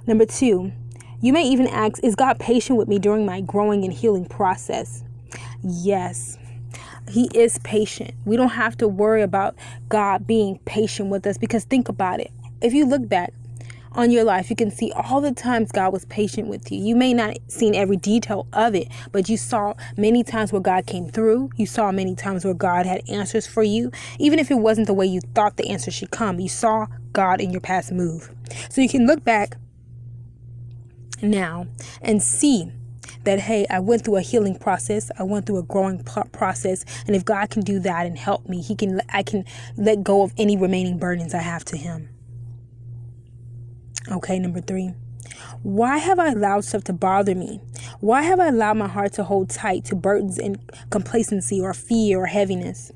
Number 0.05 0.25
two, 0.25 0.73
you 1.21 1.31
may 1.31 1.47
even 1.47 1.67
ask, 1.67 2.03
is 2.03 2.15
God 2.15 2.39
patient 2.39 2.77
with 2.77 2.89
me 2.89 2.99
during 2.99 3.25
my 3.25 3.39
growing 3.39 3.85
and 3.85 3.93
healing 3.93 4.25
process? 4.25 5.03
Yes. 5.63 6.37
He 7.09 7.29
is 7.33 7.57
patient. 7.59 8.11
We 8.25 8.37
don't 8.37 8.49
have 8.49 8.77
to 8.77 8.87
worry 8.87 9.21
about 9.21 9.55
God 9.89 10.25
being 10.25 10.59
patient 10.65 11.09
with 11.09 11.25
us 11.27 11.37
because 11.37 11.65
think 11.65 11.89
about 11.89 12.19
it. 12.19 12.31
If 12.61 12.73
you 12.73 12.85
look 12.85 13.07
back 13.07 13.33
on 13.91 14.09
your 14.09 14.23
life, 14.23 14.49
you 14.49 14.55
can 14.55 14.71
see 14.71 14.91
all 14.93 15.21
the 15.21 15.31
times 15.31 15.71
God 15.71 15.93
was 15.93 16.05
patient 16.05 16.47
with 16.47 16.71
you. 16.71 16.79
You 16.83 16.95
may 16.95 17.13
not 17.13 17.37
seen 17.47 17.75
every 17.75 17.97
detail 17.97 18.47
of 18.53 18.73
it, 18.73 18.87
but 19.11 19.29
you 19.29 19.37
saw 19.37 19.73
many 19.97 20.23
times 20.23 20.51
where 20.51 20.61
God 20.61 20.87
came 20.87 21.07
through. 21.07 21.49
You 21.55 21.65
saw 21.65 21.91
many 21.91 22.15
times 22.15 22.45
where 22.45 22.53
God 22.53 22.85
had 22.85 23.07
answers 23.09 23.45
for 23.45 23.63
you. 23.63 23.91
Even 24.17 24.39
if 24.39 24.49
it 24.49 24.55
wasn't 24.55 24.87
the 24.87 24.93
way 24.93 25.05
you 25.05 25.21
thought 25.35 25.57
the 25.57 25.69
answer 25.69 25.91
should 25.91 26.11
come, 26.11 26.39
you 26.39 26.49
saw 26.49 26.87
God 27.11 27.39
in 27.39 27.51
your 27.51 27.61
past 27.61 27.91
move. 27.91 28.31
So 28.69 28.81
you 28.81 28.89
can 28.89 29.05
look 29.05 29.23
back 29.23 29.57
now 31.21 31.67
and 32.01 32.21
see 32.23 32.71
that 33.23 33.39
hey 33.39 33.65
i 33.69 33.79
went 33.79 34.03
through 34.03 34.17
a 34.17 34.21
healing 34.21 34.55
process 34.55 35.09
i 35.17 35.23
went 35.23 35.45
through 35.45 35.57
a 35.57 35.63
growing 35.63 36.03
process 36.31 36.85
and 37.07 37.15
if 37.15 37.23
god 37.23 37.49
can 37.49 37.61
do 37.61 37.79
that 37.79 38.05
and 38.05 38.17
help 38.17 38.47
me 38.47 38.61
he 38.61 38.75
can 38.75 39.01
i 39.09 39.23
can 39.23 39.45
let 39.77 40.03
go 40.03 40.23
of 40.23 40.33
any 40.37 40.57
remaining 40.57 40.97
burdens 40.97 41.33
i 41.33 41.39
have 41.39 41.63
to 41.65 41.77
him. 41.77 42.09
Okay 44.11 44.37
number 44.39 44.59
three. 44.59 44.93
Why 45.61 45.97
have 45.97 46.19
i 46.19 46.31
allowed 46.31 46.65
stuff 46.65 46.83
to 46.85 46.93
bother 46.93 47.35
me? 47.35 47.61
Why 47.99 48.23
have 48.23 48.39
i 48.39 48.47
allowed 48.47 48.77
my 48.77 48.87
heart 48.87 49.13
to 49.13 49.23
hold 49.23 49.49
tight 49.49 49.85
to 49.85 49.95
burdens 49.95 50.37
and 50.37 50.59
complacency 50.89 51.61
or 51.61 51.73
fear 51.73 52.19
or 52.19 52.25
heaviness? 52.25 52.91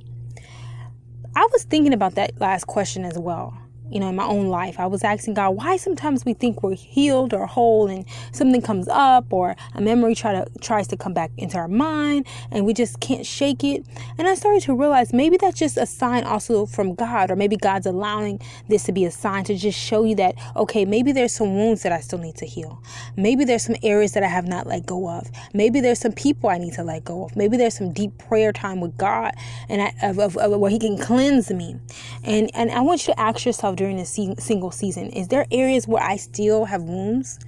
I 1.36 1.48
was 1.52 1.64
thinking 1.64 1.94
about 1.94 2.16
that 2.16 2.40
last 2.42 2.66
question 2.66 3.06
as 3.06 3.18
well 3.18 3.58
you 3.90 4.00
know, 4.00 4.10
in 4.10 4.16
my 4.16 4.26
own 4.26 4.48
life. 4.48 4.80
I 4.80 4.86
was 4.86 5.04
asking 5.04 5.36
God 5.36 5.52
why 5.52 5.78
sometimes 5.78 6.26
we 6.26 6.34
think 6.34 6.64
we're 6.64 6.76
healed 6.76 7.34
or 7.34 7.46
whole 7.46 7.88
and 7.88 8.06
something 8.32 8.62
comes 8.62 8.88
up 8.88 9.32
or 9.32 9.56
a 9.74 9.82
memory 9.82 10.16
try 10.16 10.34
to 10.34 10.46
tries 10.62 10.88
to 10.88 10.98
come 10.98 11.14
back 11.14 11.32
into 11.38 11.58
our 11.58 11.68
mind 11.68 12.26
and 12.52 12.66
we 12.66 12.74
just 12.74 13.00
can't 13.00 13.26
shake 13.26 13.64
it. 13.64 13.86
And 14.18 14.28
I 14.28 14.36
started 14.36 14.64
to 14.64 14.76
realize 14.76 15.14
maybe 15.14 15.38
that's 15.38 15.58
just 15.58 15.78
a 15.78 15.86
sign 15.86 16.24
also 16.24 16.66
from 16.66 16.96
God 16.96 17.32
or 17.32 17.36
maybe 17.36 17.56
God's 17.56 17.86
allowing 17.86 18.40
this 18.68 18.84
to 18.84 18.92
be 18.92 19.06
a 19.06 19.12
sign 19.12 19.44
to 19.46 19.56
just 19.56 19.80
show 19.80 20.04
you 20.04 20.16
that 20.16 20.36
okay, 20.56 20.86
maybe 20.86 21.12
there's 21.12 21.34
some 21.34 21.56
wounds 21.56 21.84
that 21.84 21.92
I 21.92 22.00
still 22.00 22.20
need 22.20 22.36
to 22.36 22.46
heal. 22.46 22.82
Maybe 23.16 23.46
there's 23.46 23.64
some 23.64 23.76
areas 23.84 24.14
that 24.14 24.24
I 24.24 24.28
have 24.28 24.48
not 24.48 24.68
let 24.68 24.86
go 24.86 25.10
of. 25.10 25.30
Maybe 25.54 25.80
there's 25.80 26.00
some 26.00 26.12
people 26.12 26.50
I 26.50 26.58
need 26.58 26.74
to 26.74 26.84
let 26.84 27.06
go 27.06 27.26
of. 27.26 27.36
Maybe 27.36 27.58
there's 27.58 27.78
some 27.78 27.94
deep 27.94 28.18
prayer 28.18 28.52
time 28.52 28.82
with 28.82 28.98
God 28.98 29.34
and 29.70 29.82
I, 29.82 29.94
of, 30.04 30.20
of, 30.20 30.38
of 30.38 30.60
where 30.60 30.72
he 30.72 30.80
can 30.80 30.98
cleanse 30.98 31.52
me. 31.52 31.78
And 32.24 32.52
and 32.54 32.72
I 32.72 32.82
want 32.82 33.08
you 33.08 33.14
to 33.14 33.20
ask 33.20 33.46
yourself 33.46 33.77
during 33.78 33.98
this 33.98 34.20
single 34.40 34.72
season? 34.72 35.10
Is 35.12 35.30
there 35.30 35.46
areas 35.52 35.88
where 35.88 36.04
I 36.04 36.18
still 36.18 36.66
have 36.66 36.84
wounds? 36.84 37.40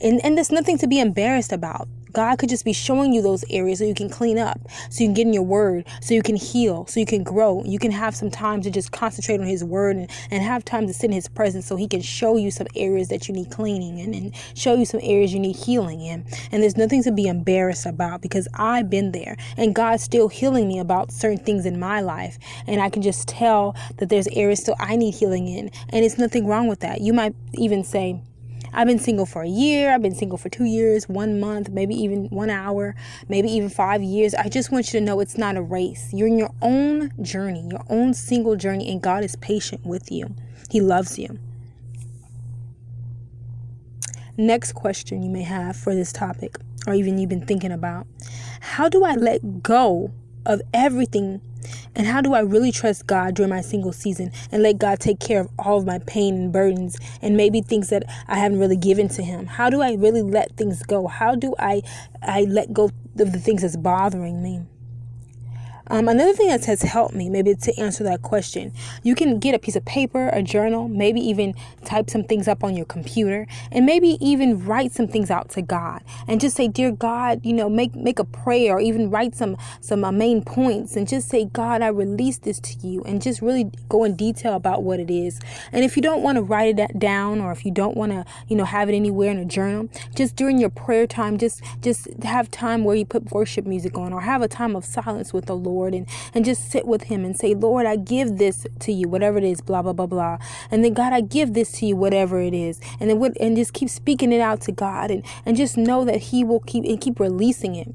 And, 0.00 0.24
and 0.24 0.36
there's 0.36 0.52
nothing 0.52 0.78
to 0.78 0.86
be 0.86 1.00
embarrassed 1.00 1.52
about. 1.52 1.88
God 2.12 2.38
could 2.38 2.48
just 2.48 2.64
be 2.64 2.72
showing 2.72 3.12
you 3.12 3.22
those 3.22 3.44
areas 3.50 3.78
so 3.78 3.84
you 3.84 3.94
can 3.94 4.08
clean 4.08 4.38
up, 4.38 4.60
so 4.90 5.02
you 5.02 5.08
can 5.08 5.14
get 5.14 5.26
in 5.26 5.32
your 5.32 5.42
word, 5.42 5.86
so 6.00 6.14
you 6.14 6.22
can 6.22 6.36
heal, 6.36 6.86
so 6.86 7.00
you 7.00 7.06
can 7.06 7.22
grow. 7.22 7.62
You 7.64 7.78
can 7.78 7.90
have 7.90 8.14
some 8.14 8.30
time 8.30 8.62
to 8.62 8.70
just 8.70 8.92
concentrate 8.92 9.40
on 9.40 9.46
His 9.46 9.64
word 9.64 9.96
and, 9.96 10.10
and 10.30 10.42
have 10.42 10.64
time 10.64 10.86
to 10.86 10.92
sit 10.92 11.06
in 11.06 11.12
His 11.12 11.28
presence 11.28 11.66
so 11.66 11.76
He 11.76 11.88
can 11.88 12.02
show 12.02 12.36
you 12.36 12.50
some 12.50 12.66
areas 12.74 13.08
that 13.08 13.28
you 13.28 13.34
need 13.34 13.50
cleaning 13.50 14.00
and, 14.00 14.14
and 14.14 14.34
show 14.54 14.74
you 14.74 14.84
some 14.84 15.00
areas 15.02 15.32
you 15.32 15.40
need 15.40 15.56
healing 15.56 16.00
in. 16.00 16.24
And 16.50 16.62
there's 16.62 16.76
nothing 16.76 17.02
to 17.04 17.12
be 17.12 17.26
embarrassed 17.26 17.86
about 17.86 18.22
because 18.22 18.48
I've 18.54 18.90
been 18.90 19.12
there 19.12 19.36
and 19.56 19.74
God's 19.74 20.02
still 20.02 20.28
healing 20.28 20.68
me 20.68 20.78
about 20.78 21.12
certain 21.12 21.38
things 21.38 21.66
in 21.66 21.78
my 21.78 22.00
life. 22.00 22.38
And 22.66 22.80
I 22.80 22.90
can 22.90 23.02
just 23.02 23.28
tell 23.28 23.76
that 23.96 24.08
there's 24.08 24.28
areas 24.28 24.60
still 24.60 24.76
I 24.78 24.96
need 24.96 25.14
healing 25.14 25.48
in. 25.48 25.70
And 25.90 26.04
it's 26.04 26.18
nothing 26.18 26.46
wrong 26.46 26.68
with 26.68 26.80
that. 26.80 27.00
You 27.00 27.12
might 27.12 27.34
even 27.54 27.84
say, 27.84 28.20
I've 28.72 28.86
been 28.86 28.98
single 28.98 29.26
for 29.26 29.42
a 29.42 29.48
year, 29.48 29.92
I've 29.92 30.02
been 30.02 30.14
single 30.14 30.38
for 30.38 30.48
two 30.48 30.64
years, 30.64 31.08
one 31.08 31.40
month, 31.40 31.70
maybe 31.70 31.94
even 31.94 32.26
one 32.26 32.50
hour, 32.50 32.94
maybe 33.28 33.50
even 33.50 33.68
five 33.68 34.02
years. 34.02 34.34
I 34.34 34.48
just 34.48 34.70
want 34.70 34.92
you 34.92 35.00
to 35.00 35.04
know 35.04 35.20
it's 35.20 35.38
not 35.38 35.56
a 35.56 35.62
race. 35.62 36.10
You're 36.12 36.28
in 36.28 36.38
your 36.38 36.52
own 36.62 37.12
journey, 37.22 37.66
your 37.70 37.84
own 37.88 38.14
single 38.14 38.56
journey, 38.56 38.90
and 38.90 39.00
God 39.00 39.24
is 39.24 39.36
patient 39.36 39.84
with 39.84 40.10
you. 40.10 40.34
He 40.70 40.80
loves 40.80 41.18
you. 41.18 41.38
Next 44.36 44.72
question 44.72 45.22
you 45.22 45.30
may 45.30 45.42
have 45.42 45.76
for 45.76 45.94
this 45.94 46.12
topic, 46.12 46.56
or 46.86 46.94
even 46.94 47.18
you've 47.18 47.28
been 47.28 47.46
thinking 47.46 47.72
about 47.72 48.06
How 48.60 48.88
do 48.88 49.04
I 49.04 49.14
let 49.14 49.62
go 49.62 50.12
of 50.46 50.62
everything 50.72 51.40
and 51.94 52.06
how 52.06 52.20
do 52.20 52.34
I 52.34 52.40
really 52.40 52.72
trust 52.72 53.06
God 53.06 53.34
during 53.34 53.50
my 53.50 53.60
single 53.60 53.92
season 53.92 54.32
and 54.52 54.62
let 54.62 54.78
God 54.78 55.00
take 55.00 55.20
care 55.20 55.40
of 55.40 55.48
all 55.58 55.78
of 55.78 55.86
my 55.86 55.98
pain 56.00 56.34
and 56.34 56.52
burdens 56.52 56.98
and 57.22 57.36
maybe 57.36 57.60
things 57.60 57.88
that 57.90 58.04
I 58.28 58.38
haven't 58.38 58.58
really 58.58 58.76
given 58.76 59.08
to 59.10 59.22
him? 59.22 59.46
How 59.46 59.70
do 59.70 59.80
I 59.80 59.94
really 59.94 60.22
let 60.22 60.56
things 60.56 60.82
go? 60.82 61.06
How 61.06 61.34
do 61.34 61.54
I 61.58 61.82
I 62.22 62.42
let 62.42 62.72
go 62.72 62.90
of 63.18 63.32
the 63.32 63.38
things 63.38 63.62
that's 63.62 63.76
bothering 63.76 64.42
me? 64.42 64.62
Um, 65.90 66.06
another 66.08 66.34
thing 66.34 66.48
that 66.48 66.64
has 66.66 66.82
helped 66.82 67.14
me, 67.14 67.30
maybe 67.30 67.54
to 67.54 67.80
answer 67.80 68.04
that 68.04 68.22
question, 68.22 68.72
you 69.02 69.14
can 69.14 69.38
get 69.38 69.54
a 69.54 69.58
piece 69.58 69.74
of 69.74 69.84
paper, 69.84 70.28
a 70.28 70.42
journal, 70.42 70.86
maybe 70.88 71.20
even 71.20 71.54
type 71.84 72.10
some 72.10 72.24
things 72.24 72.46
up 72.46 72.62
on 72.62 72.76
your 72.76 72.84
computer, 72.84 73.46
and 73.72 73.86
maybe 73.86 74.18
even 74.20 74.64
write 74.66 74.92
some 74.92 75.08
things 75.08 75.30
out 75.30 75.48
to 75.50 75.62
God, 75.62 76.02
and 76.26 76.40
just 76.40 76.56
say, 76.56 76.68
"Dear 76.68 76.90
God," 76.90 77.40
you 77.44 77.54
know, 77.54 77.70
make 77.70 77.94
make 77.94 78.18
a 78.18 78.24
prayer, 78.24 78.76
or 78.76 78.80
even 78.80 79.08
write 79.10 79.34
some 79.34 79.56
some 79.80 80.04
uh, 80.04 80.12
main 80.12 80.42
points, 80.42 80.94
and 80.94 81.08
just 81.08 81.28
say, 81.30 81.46
"God, 81.46 81.80
I 81.80 81.88
release 81.88 82.36
this 82.38 82.60
to 82.60 82.86
you," 82.86 83.02
and 83.04 83.22
just 83.22 83.40
really 83.40 83.70
go 83.88 84.04
in 84.04 84.14
detail 84.14 84.54
about 84.54 84.82
what 84.82 85.00
it 85.00 85.10
is. 85.10 85.40
And 85.72 85.84
if 85.84 85.96
you 85.96 86.02
don't 86.02 86.22
want 86.22 86.36
to 86.36 86.42
write 86.42 86.78
it 86.78 86.98
down, 86.98 87.40
or 87.40 87.50
if 87.50 87.64
you 87.64 87.70
don't 87.70 87.96
want 87.96 88.12
to, 88.12 88.26
you 88.46 88.56
know, 88.56 88.64
have 88.64 88.90
it 88.90 88.94
anywhere 88.94 89.30
in 89.30 89.38
a 89.38 89.46
journal, 89.46 89.88
just 90.14 90.36
during 90.36 90.58
your 90.58 90.70
prayer 90.70 91.06
time, 91.06 91.38
just 91.38 91.62
just 91.80 92.08
have 92.24 92.50
time 92.50 92.84
where 92.84 92.96
you 92.96 93.06
put 93.06 93.32
worship 93.32 93.64
music 93.64 93.96
on, 93.96 94.12
or 94.12 94.20
have 94.20 94.42
a 94.42 94.48
time 94.48 94.76
of 94.76 94.84
silence 94.84 95.32
with 95.32 95.46
the 95.46 95.56
Lord 95.56 95.77
Lord 95.78 95.94
and, 95.94 96.06
and 96.34 96.44
just 96.44 96.70
sit 96.70 96.86
with 96.86 97.04
Him 97.04 97.24
and 97.24 97.36
say, 97.36 97.54
Lord, 97.54 97.86
I 97.86 97.96
give 97.96 98.38
this 98.38 98.66
to 98.80 98.92
you, 98.92 99.08
whatever 99.08 99.38
it 99.38 99.44
is, 99.44 99.60
blah, 99.60 99.82
blah, 99.82 99.92
blah, 99.92 100.06
blah. 100.06 100.38
And 100.70 100.84
then, 100.84 100.94
God, 100.94 101.12
I 101.12 101.20
give 101.20 101.54
this 101.54 101.72
to 101.72 101.86
you, 101.86 101.96
whatever 101.96 102.40
it 102.40 102.54
is. 102.54 102.80
And 103.00 103.08
then, 103.08 103.34
and 103.40 103.56
just 103.56 103.72
keep 103.72 103.88
speaking 103.88 104.32
it 104.32 104.40
out 104.40 104.60
to 104.62 104.72
God 104.72 105.10
and, 105.10 105.24
and 105.46 105.56
just 105.56 105.76
know 105.76 106.04
that 106.04 106.20
He 106.30 106.44
will 106.44 106.60
keep 106.60 106.84
and 106.84 107.00
keep 107.00 107.20
releasing 107.20 107.74
it. 107.76 107.94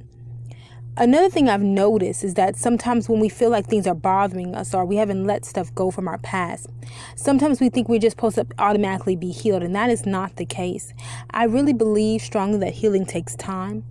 Another 0.95 1.27
thing 1.27 1.49
I've 1.49 1.63
noticed 1.63 2.23
is 2.23 2.35
that 2.35 2.55
sometimes 2.55 3.09
when 3.09 3.19
we 3.19 3.27
feel 3.27 3.49
like 3.49 3.65
things 3.65 3.87
are 3.87 3.95
bothering 3.95 4.53
us 4.53 4.75
or 4.75 4.85
we 4.85 4.97
haven't 4.97 5.25
let 5.25 5.43
stuff 5.43 5.73
go 5.73 5.89
from 5.89 6.07
our 6.07 6.19
past, 6.19 6.69
sometimes 7.15 7.59
we 7.59 7.69
think 7.69 7.89
we're 7.89 7.99
just 7.99 8.15
supposed 8.15 8.35
to 8.35 8.45
automatically 8.59 9.15
be 9.15 9.31
healed, 9.31 9.63
and 9.63 9.75
that 9.75 9.89
is 9.89 10.05
not 10.05 10.35
the 10.35 10.45
case. 10.45 10.93
I 11.31 11.45
really 11.45 11.73
believe 11.73 12.21
strongly 12.21 12.59
that 12.59 12.75
healing 12.75 13.07
takes 13.07 13.35
time. 13.35 13.85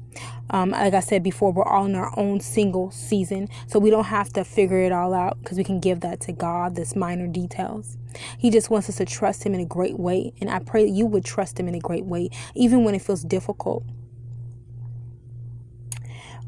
Um, 0.50 0.70
like 0.70 0.94
I 0.94 1.00
said 1.00 1.24
before, 1.24 1.50
we're 1.50 1.64
all 1.64 1.86
in 1.86 1.96
our 1.96 2.16
own 2.16 2.38
single 2.38 2.92
season, 2.92 3.48
so 3.66 3.80
we 3.80 3.90
don't 3.90 4.04
have 4.04 4.32
to 4.34 4.44
figure 4.44 4.78
it 4.78 4.92
all 4.92 5.12
out 5.12 5.40
because 5.42 5.58
we 5.58 5.64
can 5.64 5.80
give 5.80 6.00
that 6.00 6.20
to 6.20 6.32
God, 6.32 6.76
this 6.76 6.94
minor 6.94 7.26
details. 7.26 7.98
He 8.38 8.48
just 8.48 8.70
wants 8.70 8.88
us 8.88 8.98
to 8.98 9.04
trust 9.06 9.42
Him 9.42 9.54
in 9.54 9.60
a 9.60 9.66
great 9.66 9.98
way, 9.98 10.34
and 10.40 10.48
I 10.48 10.60
pray 10.60 10.84
that 10.84 10.90
you 10.90 11.06
would 11.06 11.24
trust 11.24 11.58
Him 11.58 11.66
in 11.66 11.74
a 11.74 11.80
great 11.80 12.04
way, 12.04 12.30
even 12.54 12.84
when 12.84 12.94
it 12.94 13.02
feels 13.02 13.24
difficult 13.24 13.82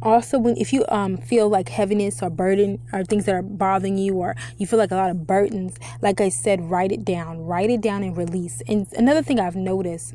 also 0.03 0.39
when 0.39 0.57
if 0.57 0.73
you 0.73 0.85
um 0.89 1.17
feel 1.17 1.49
like 1.49 1.69
heaviness 1.69 2.23
or 2.23 2.31
burden 2.31 2.79
or 2.93 3.05
things 3.05 3.25
that 3.25 3.35
are 3.35 3.43
bothering 3.43 3.99
you 3.99 4.15
or 4.15 4.35
you 4.59 4.67
feel 4.67 4.79
like 4.79 4.91
a 4.91 4.97
lot 4.97 5.11
of 5.11 5.27
burdens 5.27 5.77
like 6.03 6.21
i 6.21 6.29
said 6.29 6.61
write 6.71 6.93
it 6.93 7.05
down. 7.05 7.39
Write 7.39 7.71
it 7.71 7.81
down 7.81 8.03
and 8.03 8.17
release. 8.17 8.63
And 8.69 8.87
another 8.97 9.23
thing 9.23 9.41
i've 9.41 9.57
noticed 9.57 10.15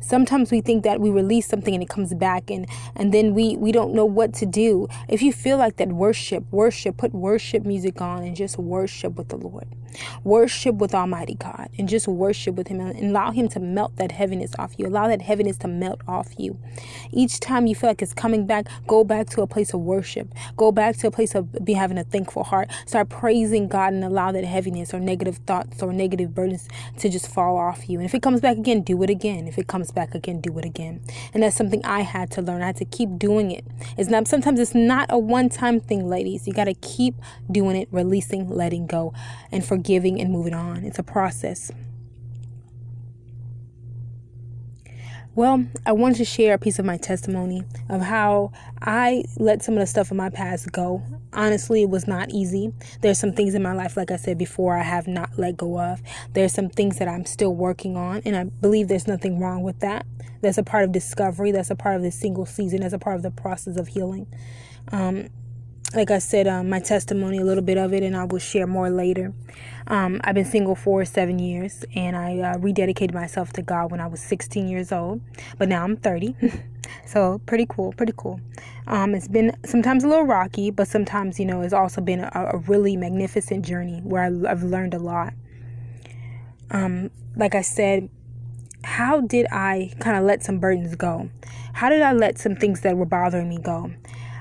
sometimes 0.00 0.50
we 0.50 0.60
think 0.60 0.82
that 0.84 1.00
we 1.00 1.10
release 1.10 1.46
something 1.46 1.74
and 1.74 1.82
it 1.82 1.88
comes 1.88 2.14
back 2.14 2.50
and 2.50 2.66
and 2.96 3.12
then 3.12 3.34
we 3.34 3.56
we 3.56 3.72
don't 3.72 3.94
know 3.94 4.04
what 4.04 4.32
to 4.34 4.46
do. 4.46 4.88
If 5.08 5.22
you 5.22 5.32
feel 5.32 5.58
like 5.58 5.76
that 5.76 5.88
worship 5.88 6.44
worship 6.50 6.96
put 6.96 7.12
worship 7.12 7.64
music 7.64 8.00
on 8.00 8.22
and 8.22 8.34
just 8.36 8.58
worship 8.58 9.16
with 9.16 9.28
the 9.28 9.36
lord 9.36 9.68
worship 10.24 10.76
with 10.76 10.94
almighty 10.94 11.34
god 11.34 11.68
and 11.78 11.88
just 11.88 12.08
worship 12.08 12.54
with 12.54 12.68
him 12.68 12.80
and 12.80 13.10
allow 13.10 13.30
him 13.30 13.48
to 13.48 13.60
melt 13.60 13.94
that 13.96 14.12
heaviness 14.12 14.52
off 14.58 14.72
you 14.78 14.86
allow 14.86 15.08
that 15.08 15.22
heaviness 15.22 15.56
to 15.56 15.68
melt 15.68 16.00
off 16.06 16.28
you 16.38 16.58
each 17.10 17.40
time 17.40 17.66
you 17.66 17.74
feel 17.74 17.90
like 17.90 18.02
it's 18.02 18.14
coming 18.14 18.46
back 18.46 18.66
go 18.86 19.04
back 19.04 19.28
to 19.28 19.42
a 19.42 19.46
place 19.46 19.74
of 19.74 19.80
worship 19.80 20.32
go 20.56 20.72
back 20.72 20.96
to 20.96 21.06
a 21.06 21.10
place 21.10 21.34
of 21.34 21.52
be 21.64 21.74
having 21.74 21.98
a 21.98 22.04
thankful 22.04 22.44
heart 22.44 22.70
start 22.86 23.08
praising 23.08 23.68
god 23.68 23.92
and 23.92 24.04
allow 24.04 24.32
that 24.32 24.44
heaviness 24.44 24.94
or 24.94 25.00
negative 25.00 25.36
thoughts 25.46 25.82
or 25.82 25.92
negative 25.92 26.34
burdens 26.34 26.68
to 26.96 27.08
just 27.08 27.28
fall 27.28 27.56
off 27.56 27.88
you 27.88 27.98
and 27.98 28.06
if 28.06 28.14
it 28.14 28.22
comes 28.22 28.40
back 28.40 28.56
again 28.56 28.80
do 28.82 29.02
it 29.02 29.10
again 29.10 29.46
if 29.50 29.58
it 29.58 29.66
comes 29.66 29.90
back 29.90 30.14
again, 30.14 30.40
do 30.40 30.56
it 30.58 30.64
again. 30.64 31.00
And 31.34 31.42
that's 31.42 31.56
something 31.56 31.84
I 31.84 32.00
had 32.00 32.30
to 32.32 32.42
learn. 32.42 32.62
I 32.62 32.66
had 32.66 32.76
to 32.76 32.84
keep 32.84 33.18
doing 33.18 33.50
it. 33.50 33.64
It's 33.96 34.08
not 34.08 34.28
sometimes 34.28 34.60
it's 34.60 34.74
not 34.74 35.06
a 35.10 35.18
one-time 35.18 35.80
thing, 35.80 36.08
ladies. 36.08 36.46
You 36.46 36.52
got 36.52 36.64
to 36.64 36.74
keep 36.74 37.14
doing 37.50 37.76
it, 37.76 37.88
releasing, 37.90 38.48
letting 38.48 38.86
go, 38.86 39.12
and 39.50 39.64
forgiving 39.64 39.79
and 40.20 40.30
moving 40.30 40.54
on. 40.54 40.84
It's 40.84 40.98
a 40.98 41.02
process. 41.02 41.70
Well, 45.36 45.64
I 45.86 45.92
wanted 45.92 46.16
to 46.16 46.24
share 46.24 46.54
a 46.54 46.58
piece 46.58 46.80
of 46.80 46.84
my 46.84 46.96
testimony 46.96 47.62
of 47.88 48.00
how 48.00 48.50
I 48.82 49.22
let 49.36 49.62
some 49.62 49.74
of 49.74 49.80
the 49.80 49.86
stuff 49.86 50.10
in 50.10 50.16
my 50.16 50.28
past 50.28 50.72
go. 50.72 51.04
Honestly, 51.32 51.82
it 51.82 51.88
was 51.88 52.08
not 52.08 52.30
easy. 52.30 52.72
There's 53.00 53.20
some 53.20 53.32
things 53.32 53.54
in 53.54 53.62
my 53.62 53.72
life, 53.72 53.96
like 53.96 54.10
I 54.10 54.16
said 54.16 54.38
before, 54.38 54.76
I 54.76 54.82
have 54.82 55.06
not 55.06 55.30
let 55.38 55.56
go 55.56 55.80
of. 55.80 56.02
There's 56.32 56.52
some 56.52 56.68
things 56.68 56.98
that 56.98 57.06
I'm 57.06 57.24
still 57.24 57.54
working 57.54 57.96
on, 57.96 58.22
and 58.24 58.36
I 58.36 58.44
believe 58.44 58.88
there's 58.88 59.06
nothing 59.06 59.38
wrong 59.38 59.62
with 59.62 59.78
that. 59.80 60.04
That's 60.40 60.58
a 60.58 60.64
part 60.64 60.82
of 60.82 60.90
discovery, 60.90 61.52
that's 61.52 61.70
a 61.70 61.76
part 61.76 61.94
of 61.94 62.02
the 62.02 62.10
single 62.10 62.44
season, 62.44 62.80
that's 62.80 62.92
a 62.92 62.98
part 62.98 63.14
of 63.14 63.22
the 63.22 63.30
process 63.30 63.76
of 63.76 63.88
healing. 63.88 64.26
Um, 64.90 65.28
like 65.94 66.10
I 66.10 66.18
said, 66.18 66.46
um, 66.46 66.68
my 66.68 66.78
testimony, 66.78 67.38
a 67.38 67.44
little 67.44 67.64
bit 67.64 67.76
of 67.76 67.92
it, 67.92 68.02
and 68.02 68.16
I 68.16 68.24
will 68.24 68.38
share 68.38 68.66
more 68.66 68.90
later. 68.90 69.32
Um, 69.88 70.20
I've 70.22 70.36
been 70.36 70.44
single 70.44 70.76
for 70.76 71.04
seven 71.04 71.40
years, 71.40 71.84
and 71.96 72.16
I 72.16 72.38
uh, 72.38 72.58
rededicated 72.58 73.12
myself 73.12 73.52
to 73.54 73.62
God 73.62 73.90
when 73.90 74.00
I 74.00 74.06
was 74.06 74.20
16 74.20 74.68
years 74.68 74.92
old, 74.92 75.20
but 75.58 75.68
now 75.68 75.82
I'm 75.82 75.96
30. 75.96 76.36
so, 77.06 77.40
pretty 77.44 77.66
cool, 77.68 77.92
pretty 77.92 78.12
cool. 78.16 78.40
Um, 78.86 79.16
it's 79.16 79.26
been 79.26 79.56
sometimes 79.64 80.04
a 80.04 80.08
little 80.08 80.26
rocky, 80.26 80.70
but 80.70 80.86
sometimes, 80.86 81.40
you 81.40 81.46
know, 81.46 81.60
it's 81.62 81.74
also 81.74 82.00
been 82.00 82.20
a, 82.20 82.30
a 82.34 82.58
really 82.58 82.96
magnificent 82.96 83.64
journey 83.64 84.00
where 84.04 84.22
I, 84.22 84.48
have 84.48 84.62
learned 84.62 84.94
a 84.94 84.98
lot. 85.00 85.34
Um, 86.70 87.10
like 87.34 87.56
I 87.56 87.62
said, 87.62 88.08
how 88.84 89.20
did 89.20 89.46
I 89.50 89.92
kind 89.98 90.16
of 90.16 90.22
let 90.22 90.44
some 90.44 90.58
burdens 90.58 90.94
go? 90.94 91.30
How 91.72 91.88
did 91.88 92.02
I 92.02 92.12
let 92.12 92.38
some 92.38 92.54
things 92.54 92.82
that 92.82 92.96
were 92.96 93.06
bothering 93.06 93.48
me 93.48 93.58
go? 93.58 93.90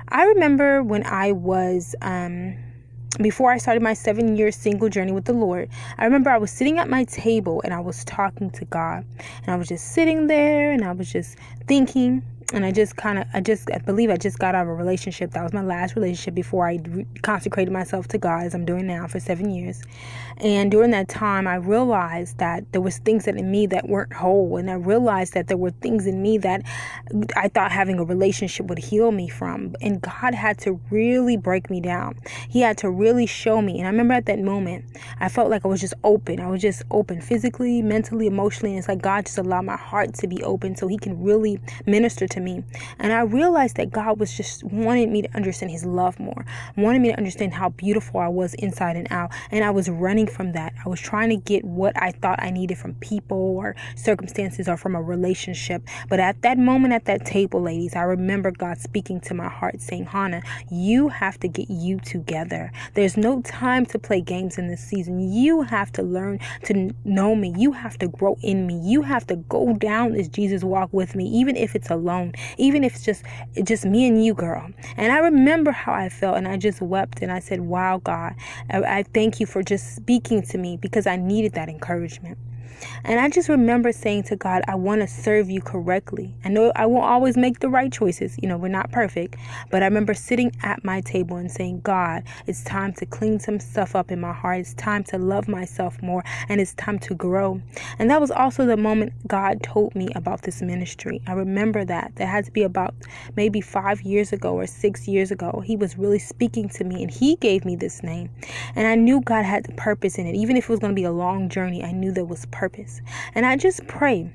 I 0.10 0.25
remember 0.25 0.82
when 0.82 1.06
I 1.06 1.32
was 1.32 1.96
um, 2.01 2.58
before 3.22 3.51
I 3.51 3.58
started 3.58 3.84
my 3.84 3.94
seven 3.94 4.38
year 4.38 4.51
single 4.51 4.89
journey 4.89 5.12
with 5.12 5.25
the 5.25 5.34
Lord, 5.34 5.70
I 5.98 6.06
remember 6.06 6.30
I 6.30 6.38
was 6.38 6.51
sitting 6.51 6.80
at 6.80 6.89
my 6.89 7.04
table 7.04 7.62
and 7.63 7.74
I 7.74 7.80
was 7.80 8.04
talking 8.06 8.50
to 8.51 8.66
God. 8.66 9.06
And 9.44 9.50
I 9.50 9.56
was 9.56 9.68
just 9.68 9.92
sitting 9.92 10.28
there 10.28 10.72
and 10.72 10.84
I 10.84 10.92
was 10.94 11.12
just 11.12 11.38
thinking 11.68 12.24
and 12.51 12.65
I 12.65 12.72
just 12.72 12.96
kind 12.96 13.20
of, 13.20 13.27
I 13.34 13.41
just, 13.41 13.70
I 13.72 13.77
believe 13.77 14.10
I 14.10 14.18
just 14.18 14.39
got 14.39 14.56
out 14.56 14.63
of 14.63 14.70
a 14.70 14.74
relationship. 14.74 15.32
That 15.32 15.44
was 15.44 15.53
my 15.53 15.62
last 15.62 15.96
relationship 15.96 16.34
before 16.34 16.68
I 16.68 16.79
re- 16.84 17.06
consecrated 17.22 17.72
myself 17.72 18.08
to 18.10 18.18
God, 18.18 18.44
as 18.44 18.56
I'm 18.56 18.65
doing 18.65 18.88
now 18.88 19.08
for 19.08 19.20
seven 19.20 19.51
years. 19.51 19.82
And 20.38 20.72
during 20.72 20.91
that 20.91 21.10
time, 21.10 21.48
I 21.48 21.56
realized 21.56 22.38
that 22.39 22.72
there 22.72 22.82
was 22.82 22.98
things 23.00 23.25
that 23.25 23.36
in 23.36 23.51
me 23.51 23.68
that 23.68 23.89
weren't 23.89 24.13
whole, 24.13 24.58
and 24.58 24.72
I 24.72 24.75
realized 24.75 25.34
that 25.34 25.48
there 25.48 25.58
were 25.58 25.72
things 25.72 26.08
in 26.08 26.22
me 26.22 26.38
that 26.39 26.63
I 27.36 27.50
thought 27.50 27.72
having 27.72 28.00
a 28.00 28.03
relationship 28.03 28.68
would 28.68 28.79
heal 28.79 29.12
me 29.12 29.27
from. 29.27 29.75
And 29.82 30.01
God 30.01 30.34
had 30.34 30.58
to 30.60 30.79
really 30.89 31.38
break 31.38 31.70
me 31.70 31.82
down. 31.82 32.18
He 32.50 32.62
had 32.62 32.77
to 32.79 32.89
really 32.89 33.25
show 33.25 33.62
me. 33.62 33.79
And 33.79 33.88
I 33.88 33.91
remember 33.91 34.13
at 34.13 34.25
that 34.27 34.39
moment, 34.39 34.86
I 35.20 35.29
felt 35.29 35.50
like 35.50 35.65
I 35.65 35.68
was 35.68 35.82
just 35.82 35.94
open. 36.03 36.39
I 36.39 36.50
was 36.50 36.62
just 36.62 36.84
open 36.89 37.22
physically, 37.22 37.82
mentally, 37.82 38.25
emotionally. 38.25 38.72
And 38.72 38.79
it's 38.79 38.88
like 38.88 39.01
God 39.01 39.25
just 39.25 39.38
allowed 39.38 39.65
my 39.65 39.77
heart 39.77 40.13
to 40.15 40.27
be 40.27 40.41
open 40.44 40.75
so 40.75 40.88
He 40.88 40.98
can 40.98 41.22
really 41.22 41.60
minister 41.86 42.27
to 42.27 42.38
me. 42.39 42.63
And 43.00 43.13
I 43.13 43.22
realized 43.22 43.77
that 43.77 43.91
God 43.91 44.19
was 44.19 44.36
just 44.36 44.63
wanting 44.63 45.12
me 45.12 45.22
to 45.22 45.36
understand 45.36 45.72
His 45.72 45.86
love 45.86 46.19
more, 46.19 46.46
wanting 46.77 47.01
me 47.01 47.10
to 47.10 47.17
understand 47.17 47.53
how 47.53 47.69
beautiful 47.69 48.19
I 48.19 48.27
was 48.27 48.53
inside 48.55 48.96
and 48.96 49.08
out. 49.12 49.31
And 49.51 49.63
I 49.63 49.72
was 49.72 49.89
running 49.89 50.27
from 50.27 50.53
that. 50.53 50.74
I 50.86 50.89
was 50.89 51.00
trying 51.00 51.29
to 51.29 51.38
get 51.38 51.63
what 51.65 51.93
I 52.01 52.12
thought 52.12 52.41
I 52.41 52.50
needed 52.50 52.77
from 52.77 52.96
people 52.96 53.38
or 53.38 53.75
circumstances 53.96 54.67
or 54.67 54.77
from 54.77 54.96
a 54.96 55.01
relationship. 55.01 55.84
But 56.10 56.19
at 56.19 56.41
that 56.41 56.58
moment 56.58 56.93
at 56.93 57.05
that 57.05 57.25
table, 57.25 57.62
ladies, 57.62 57.96
I 57.96 58.01
remember 58.01 58.51
God 58.51 58.79
speaking 58.79 59.19
to 59.22 59.34
my 59.34 59.50
heart 59.50 59.81
saying, 59.81 60.05
Hannah, 60.05 60.41
you 60.72 61.10
have 61.10 61.39
to 61.41 61.48
get 61.48 61.69
you 61.69 62.00
together. 62.00 62.72
There's 62.93 63.17
no 63.17 63.41
time 63.41 63.86
to 63.88 64.00
play 64.00 64.22
games 64.22 64.58
in 64.58 64.67
this 64.67 64.81
season. 64.81 65.19
You 65.19 65.62
have 65.63 65.91
to 65.93 66.03
learn 66.03 66.39
to 66.65 66.91
know 67.03 67.36
me. 67.36 67.53
You 67.58 67.72
have 67.72 67.98
to 68.00 68.08
grow 68.08 68.38
in 68.41 68.67
me. 68.67 68.79
You 68.84 69.01
have 69.01 69.25
to 69.27 69.36
go 69.36 69.74
down 69.74 70.13
this 70.13 70.27
Jesus 70.27 70.63
walk 70.63 70.89
with 70.91 71.15
me, 71.15 71.25
even 71.25 71.55
if 71.55 71.75
it's 71.75 71.89
alone 71.89 72.28
even 72.57 72.83
if 72.83 72.95
it's 72.95 73.05
just 73.05 73.24
just 73.63 73.86
me 73.86 74.07
and 74.07 74.24
you, 74.24 74.33
girl. 74.33 74.69
And 74.98 75.12
I 75.12 75.19
remember 75.19 75.71
how 75.71 75.93
I 75.93 76.09
felt, 76.09 76.38
and 76.38 76.48
I 76.48 76.57
just 76.57 76.81
wept, 76.81 77.21
and 77.21 77.31
I 77.31 77.39
said, 77.39 77.62
"Wow, 77.62 78.01
God, 78.03 78.36
I, 78.69 79.00
I 79.00 79.03
thank 79.03 79.39
you 79.39 79.45
for 79.45 79.63
just 79.63 79.95
speaking 79.95 80.41
to 80.43 80.57
me 80.57 80.77
because 80.77 81.07
I 81.07 81.15
needed 81.15 81.53
that 81.53 81.69
encouragement." 81.69 82.38
And 83.03 83.19
I 83.19 83.29
just 83.29 83.50
remember 83.50 83.91
saying 83.91 84.24
to 84.24 84.36
God, 84.36 84.63
I 84.67 84.75
want 84.75 85.01
to 85.01 85.07
serve 85.07 85.50
you 85.50 85.62
correctly. 85.62 86.33
I 86.45 86.50
know 86.50 86.71
I 86.75 86.86
won't 86.86 87.05
always 87.05 87.38
make 87.38 87.59
the 87.59 87.69
right 87.69 87.91
choices. 87.91 88.38
You 88.41 88.50
know, 88.50 88.57
we're 88.57 88.67
not 88.69 88.91
perfect. 88.91 89.36
But 89.69 89.83
I 89.83 89.86
remember 89.86 90.13
sitting 90.13 90.51
at 90.63 90.83
my 90.83 91.01
table 91.01 91.38
and 91.38 91.51
saying, 91.51 91.81
God, 91.81 92.24
it's 92.48 92.63
time 92.63 92.93
to 92.93 93.05
clean 93.05 93.39
some 93.39 93.59
stuff 93.59 93.95
up 93.95 94.12
in 94.12 94.19
my 94.19 94.33
heart. 94.33 94.59
It's 94.59 94.74
time 94.75 95.03
to 95.05 95.17
love 95.17 95.48
myself 95.48 96.01
more. 96.01 96.24
And 96.48 96.62
it's 96.62 96.74
time 96.75 97.00
to 97.00 97.15
grow. 97.15 97.62
And 97.98 98.09
that 98.09 98.21
was 98.21 98.31
also 98.31 98.65
the 98.65 98.77
moment 98.77 99.13
God 99.27 99.62
told 99.63 99.95
me 99.95 100.09
about 100.15 100.43
this 100.43 100.62
ministry. 100.62 101.21
I 101.27 101.33
remember 101.33 101.86
that. 101.86 102.13
That 102.15 102.27
had 102.27 102.45
to 102.45 102.51
be 102.51 102.63
about 102.63 102.95
maybe 103.36 103.62
five 103.62 104.01
years 104.01 104.31
ago 104.33 104.53
or 104.53 104.67
six 104.67 105.07
years 105.07 105.31
ago. 105.31 105.62
He 105.65 105.75
was 105.75 105.98
really 105.98 106.19
speaking 106.19 106.69
to 106.69 106.83
me 106.83 107.01
and 107.01 107.12
He 107.12 107.36
gave 107.36 107.65
me 107.65 107.75
this 107.75 108.03
name. 108.03 108.29
And 108.75 108.88
I 108.88 108.95
knew 108.95 109.21
God 109.21 109.45
had 109.45 109.65
the 109.65 109.74
purpose 109.74 110.17
in 110.17 110.27
it. 110.27 110.36
Even 110.36 110.57
if 110.57 110.65
it 110.65 110.69
was 110.69 110.79
going 110.79 110.93
to 110.93 111.00
be 111.00 111.03
a 111.03 111.12
long 111.12 111.50
journey, 111.50 111.83
I 111.83 111.91
knew 111.91 112.12
there 112.12 112.25
was 112.25 112.45
purpose 112.48 112.69
purpose. 112.70 113.02
And 113.36 113.46
I 113.46 113.56
just 113.58 113.86
pray 113.88 114.32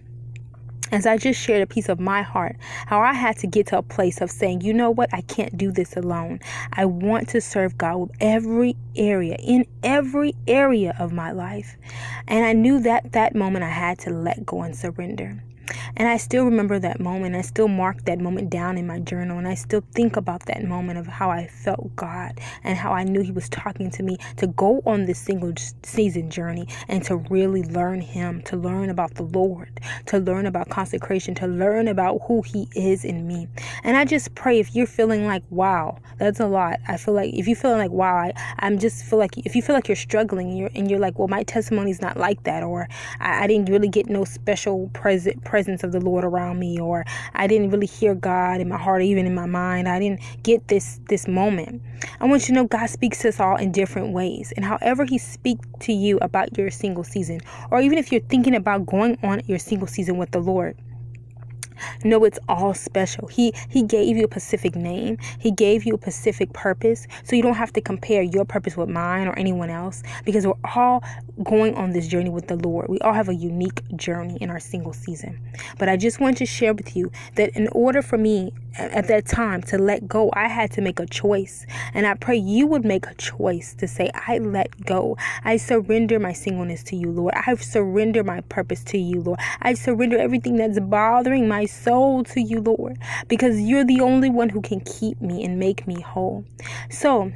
as 0.92 1.06
I 1.06 1.16
just 1.16 1.40
shared 1.40 1.62
a 1.62 1.66
piece 1.66 1.88
of 1.88 1.98
my 1.98 2.22
heart, 2.22 2.56
how 2.86 3.00
I 3.00 3.14
had 3.14 3.36
to 3.38 3.46
get 3.46 3.66
to 3.68 3.78
a 3.78 3.82
place 3.82 4.20
of 4.20 4.30
saying, 4.30 4.60
you 4.60 4.72
know 4.72 4.90
what, 4.90 5.12
I 5.12 5.22
can't 5.22 5.56
do 5.56 5.72
this 5.72 5.96
alone. 5.96 6.40
I 6.74 6.84
want 6.84 7.28
to 7.30 7.40
serve 7.40 7.76
God 7.78 7.96
with 7.96 8.10
every 8.20 8.76
area, 8.94 9.36
in 9.40 9.66
every 9.82 10.34
area 10.46 10.94
of 10.98 11.10
my 11.10 11.32
life. 11.32 11.76
And 12.28 12.44
I 12.44 12.52
knew 12.52 12.80
that 12.80 13.12
that 13.12 13.34
moment 13.34 13.64
I 13.64 13.70
had 13.70 13.98
to 14.00 14.10
let 14.10 14.44
go 14.44 14.62
and 14.62 14.76
surrender. 14.76 15.42
And 15.96 16.08
I 16.08 16.16
still 16.16 16.44
remember 16.44 16.78
that 16.80 16.98
moment. 16.98 17.36
I 17.36 17.42
still 17.42 17.68
mark 17.68 18.04
that 18.04 18.18
moment 18.18 18.50
down 18.50 18.76
in 18.76 18.86
my 18.86 18.98
journal. 18.98 19.38
And 19.38 19.46
I 19.46 19.54
still 19.54 19.82
think 19.92 20.16
about 20.16 20.46
that 20.46 20.64
moment 20.64 20.98
of 20.98 21.06
how 21.06 21.30
I 21.30 21.46
felt 21.46 21.94
God 21.94 22.40
and 22.64 22.76
how 22.76 22.92
I 22.92 23.04
knew 23.04 23.20
He 23.20 23.30
was 23.30 23.48
talking 23.48 23.90
to 23.92 24.02
me 24.02 24.16
to 24.38 24.48
go 24.48 24.82
on 24.86 25.04
this 25.04 25.18
single 25.18 25.52
season 25.82 26.30
journey 26.30 26.66
and 26.88 27.04
to 27.04 27.16
really 27.16 27.62
learn 27.62 28.00
Him, 28.00 28.42
to 28.42 28.56
learn 28.56 28.90
about 28.90 29.14
the 29.14 29.22
Lord, 29.22 29.80
to 30.06 30.18
learn 30.18 30.46
about 30.46 30.68
consecration, 30.68 31.34
to 31.36 31.46
learn 31.46 31.86
about 31.86 32.20
who 32.26 32.42
He 32.42 32.68
is 32.74 33.04
in 33.04 33.26
me. 33.28 33.46
And 33.84 33.96
I 33.96 34.04
just 34.04 34.34
pray 34.34 34.58
if 34.58 34.74
you're 34.74 34.86
feeling 34.86 35.26
like, 35.26 35.44
wow, 35.50 35.98
that's 36.18 36.40
a 36.40 36.46
lot. 36.46 36.80
I 36.88 36.96
feel 36.96 37.14
like 37.14 37.32
if 37.34 37.46
you're 37.46 37.56
feeling 37.56 37.78
like, 37.78 37.92
wow, 37.92 38.16
I, 38.16 38.32
I'm 38.58 38.78
just 38.78 39.04
feel 39.04 39.18
like 39.18 39.38
if 39.38 39.54
you 39.54 39.62
feel 39.62 39.76
like 39.76 39.88
you're 39.88 39.96
struggling 39.96 40.48
and 40.48 40.58
you're, 40.58 40.70
and 40.74 40.90
you're 40.90 41.00
like, 41.00 41.18
well, 41.18 41.28
my 41.28 41.44
testimony 41.44 41.92
is 41.92 42.00
not 42.00 42.16
like 42.16 42.42
that, 42.44 42.64
or 42.64 42.88
I, 43.20 43.44
I 43.44 43.46
didn't 43.46 43.70
really 43.70 43.88
get 43.88 44.08
no 44.08 44.24
special 44.24 44.88
present 44.92 45.44
presence 45.44 45.83
of 45.84 45.92
the 45.92 46.00
Lord 46.00 46.24
around 46.24 46.58
me 46.58 46.80
or 46.80 47.04
I 47.34 47.46
didn't 47.46 47.70
really 47.70 47.86
hear 47.86 48.14
God 48.14 48.60
in 48.60 48.68
my 48.68 48.78
heart 48.78 49.00
or 49.00 49.04
even 49.04 49.26
in 49.26 49.34
my 49.34 49.46
mind. 49.46 49.88
I 49.88 49.98
didn't 49.98 50.20
get 50.42 50.68
this 50.68 51.00
this 51.08 51.28
moment. 51.28 51.82
I 52.20 52.26
want 52.26 52.42
you 52.42 52.48
to 52.48 52.52
know 52.54 52.64
God 52.66 52.86
speaks 52.86 53.18
to 53.20 53.28
us 53.28 53.38
all 53.38 53.56
in 53.56 53.72
different 53.72 54.12
ways. 54.12 54.52
And 54.56 54.64
however 54.64 55.04
he 55.04 55.18
speaks 55.18 55.66
to 55.80 55.92
you 55.92 56.18
about 56.18 56.56
your 56.58 56.70
single 56.70 57.04
season 57.04 57.40
or 57.70 57.80
even 57.80 57.98
if 57.98 58.10
you're 58.10 58.20
thinking 58.22 58.54
about 58.54 58.86
going 58.86 59.18
on 59.22 59.42
your 59.46 59.58
single 59.58 59.86
season 59.86 60.16
with 60.16 60.30
the 60.32 60.40
Lord, 60.40 60.76
no, 62.04 62.24
it's 62.24 62.38
all 62.48 62.74
special. 62.74 63.28
He 63.28 63.52
he 63.68 63.82
gave 63.82 64.16
you 64.16 64.24
a 64.24 64.28
specific 64.28 64.76
name. 64.76 65.18
He 65.38 65.50
gave 65.50 65.84
you 65.84 65.94
a 65.94 65.98
specific 65.98 66.52
purpose. 66.52 67.06
So 67.24 67.36
you 67.36 67.42
don't 67.42 67.54
have 67.54 67.72
to 67.74 67.80
compare 67.80 68.22
your 68.22 68.44
purpose 68.44 68.76
with 68.76 68.88
mine 68.88 69.26
or 69.26 69.38
anyone 69.38 69.70
else 69.70 70.02
because 70.24 70.46
we're 70.46 70.54
all 70.74 71.02
going 71.42 71.74
on 71.74 71.92
this 71.92 72.06
journey 72.06 72.30
with 72.30 72.48
the 72.48 72.56
Lord. 72.56 72.88
We 72.88 72.98
all 73.00 73.12
have 73.12 73.28
a 73.28 73.34
unique 73.34 73.82
journey 73.96 74.38
in 74.40 74.50
our 74.50 74.60
single 74.60 74.92
season. 74.92 75.38
But 75.78 75.88
I 75.88 75.96
just 75.96 76.20
want 76.20 76.36
to 76.38 76.46
share 76.46 76.74
with 76.74 76.96
you 76.96 77.10
that 77.34 77.50
in 77.50 77.68
order 77.68 78.02
for 78.02 78.18
me 78.18 78.52
at 78.76 79.06
that 79.08 79.26
time 79.26 79.62
to 79.62 79.78
let 79.78 80.08
go, 80.08 80.30
I 80.34 80.48
had 80.48 80.70
to 80.72 80.80
make 80.80 80.98
a 80.98 81.06
choice. 81.06 81.66
And 81.92 82.06
I 82.06 82.14
pray 82.14 82.36
you 82.36 82.66
would 82.66 82.84
make 82.84 83.06
a 83.06 83.14
choice 83.14 83.74
to 83.76 83.86
say, 83.86 84.10
I 84.14 84.38
let 84.38 84.84
go. 84.84 85.16
I 85.44 85.56
surrender 85.56 86.18
my 86.18 86.32
singleness 86.32 86.82
to 86.84 86.96
you, 86.96 87.10
Lord. 87.10 87.34
I 87.34 87.54
surrender 87.56 88.24
my 88.24 88.40
purpose 88.42 88.82
to 88.84 88.98
you, 88.98 89.20
Lord. 89.20 89.38
I 89.62 89.74
surrender 89.74 90.18
everything 90.18 90.56
that's 90.56 90.80
bothering 90.80 91.48
my 91.48 91.63
soul 91.66 92.24
to 92.24 92.40
you, 92.40 92.60
Lord, 92.60 92.98
because 93.28 93.60
you're 93.60 93.84
the 93.84 94.00
only 94.00 94.30
one 94.30 94.48
who 94.48 94.60
can 94.60 94.80
keep 94.80 95.20
me 95.20 95.44
and 95.44 95.58
make 95.58 95.86
me 95.86 96.00
whole. 96.00 96.44
So 96.90 97.32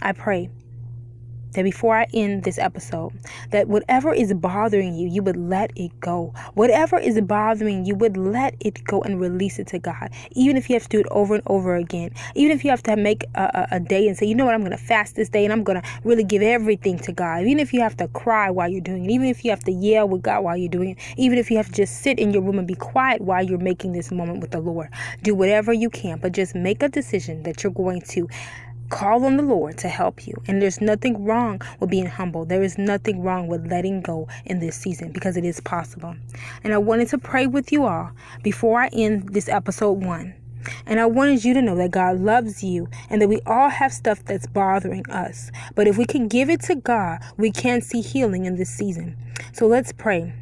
I 0.00 0.12
pray 0.12 0.50
that 1.52 1.64
before 1.64 1.96
I 1.96 2.06
end 2.12 2.44
this 2.44 2.58
episode, 2.58 3.12
that 3.50 3.68
whatever 3.68 4.12
is 4.12 4.32
bothering 4.34 4.94
you, 4.94 5.08
you 5.08 5.22
would 5.22 5.36
let 5.36 5.72
it 5.76 5.98
go. 6.00 6.32
Whatever 6.54 6.98
is 6.98 7.20
bothering 7.20 7.84
you 7.84 7.94
would 7.94 8.16
let 8.16 8.54
it 8.60 8.84
go 8.84 9.00
and 9.02 9.20
release 9.20 9.58
it 9.58 9.66
to 9.68 9.78
God. 9.78 10.10
Even 10.32 10.56
if 10.56 10.68
you 10.68 10.74
have 10.74 10.84
to 10.84 10.88
do 10.88 11.00
it 11.00 11.06
over 11.10 11.34
and 11.34 11.42
over 11.46 11.76
again. 11.76 12.10
Even 12.34 12.56
if 12.56 12.64
you 12.64 12.70
have 12.70 12.82
to 12.84 12.96
make 12.96 13.24
a, 13.34 13.68
a, 13.70 13.76
a 13.76 13.80
day 13.80 14.08
and 14.08 14.16
say, 14.16 14.26
you 14.26 14.34
know 14.34 14.44
what, 14.44 14.54
I'm 14.54 14.60
going 14.60 14.72
to 14.72 14.76
fast 14.76 15.16
this 15.16 15.28
day 15.28 15.44
and 15.44 15.52
I'm 15.52 15.64
going 15.64 15.80
to 15.80 15.88
really 16.04 16.24
give 16.24 16.42
everything 16.42 16.98
to 17.00 17.12
God. 17.12 17.44
Even 17.44 17.58
if 17.58 17.72
you 17.72 17.80
have 17.80 17.96
to 17.98 18.08
cry 18.08 18.50
while 18.50 18.68
you're 18.68 18.80
doing 18.80 19.04
it. 19.04 19.10
Even 19.10 19.28
if 19.28 19.44
you 19.44 19.50
have 19.50 19.64
to 19.64 19.72
yell 19.72 20.08
with 20.08 20.22
God 20.22 20.44
while 20.44 20.56
you're 20.56 20.68
doing 20.68 20.90
it. 20.90 20.98
Even 21.16 21.38
if 21.38 21.50
you 21.50 21.56
have 21.56 21.66
to 21.66 21.72
just 21.72 22.02
sit 22.02 22.18
in 22.18 22.32
your 22.32 22.42
room 22.42 22.58
and 22.58 22.68
be 22.68 22.74
quiet 22.74 23.20
while 23.20 23.42
you're 23.42 23.58
making 23.58 23.92
this 23.92 24.10
moment 24.10 24.40
with 24.40 24.50
the 24.50 24.60
Lord. 24.60 24.88
Do 25.22 25.34
whatever 25.34 25.72
you 25.72 25.90
can, 25.90 26.18
but 26.18 26.32
just 26.32 26.54
make 26.54 26.82
a 26.82 26.88
decision 26.88 27.42
that 27.44 27.62
you're 27.62 27.72
going 27.72 28.02
to 28.02 28.28
Call 28.92 29.24
on 29.24 29.38
the 29.38 29.42
Lord 29.42 29.78
to 29.78 29.88
help 29.88 30.26
you. 30.26 30.34
And 30.46 30.60
there's 30.60 30.82
nothing 30.82 31.24
wrong 31.24 31.62
with 31.80 31.88
being 31.88 32.04
humble. 32.04 32.44
There 32.44 32.62
is 32.62 32.76
nothing 32.76 33.22
wrong 33.22 33.48
with 33.48 33.66
letting 33.70 34.02
go 34.02 34.28
in 34.44 34.58
this 34.58 34.76
season 34.76 35.12
because 35.12 35.38
it 35.38 35.46
is 35.46 35.60
possible. 35.60 36.14
And 36.62 36.74
I 36.74 36.78
wanted 36.78 37.08
to 37.08 37.18
pray 37.18 37.46
with 37.46 37.72
you 37.72 37.86
all 37.86 38.10
before 38.42 38.82
I 38.82 38.88
end 38.88 39.30
this 39.30 39.48
episode 39.48 40.04
one. 40.04 40.34
And 40.84 41.00
I 41.00 41.06
wanted 41.06 41.42
you 41.42 41.54
to 41.54 41.62
know 41.62 41.74
that 41.76 41.90
God 41.90 42.20
loves 42.20 42.62
you 42.62 42.86
and 43.08 43.22
that 43.22 43.28
we 43.28 43.40
all 43.46 43.70
have 43.70 43.94
stuff 43.94 44.22
that's 44.26 44.46
bothering 44.46 45.08
us. 45.08 45.50
But 45.74 45.88
if 45.88 45.96
we 45.96 46.04
can 46.04 46.28
give 46.28 46.50
it 46.50 46.60
to 46.64 46.74
God, 46.74 47.20
we 47.38 47.50
can 47.50 47.80
see 47.80 48.02
healing 48.02 48.44
in 48.44 48.56
this 48.56 48.68
season. 48.68 49.16
So 49.54 49.66
let's 49.66 49.92
pray. 49.92 50.34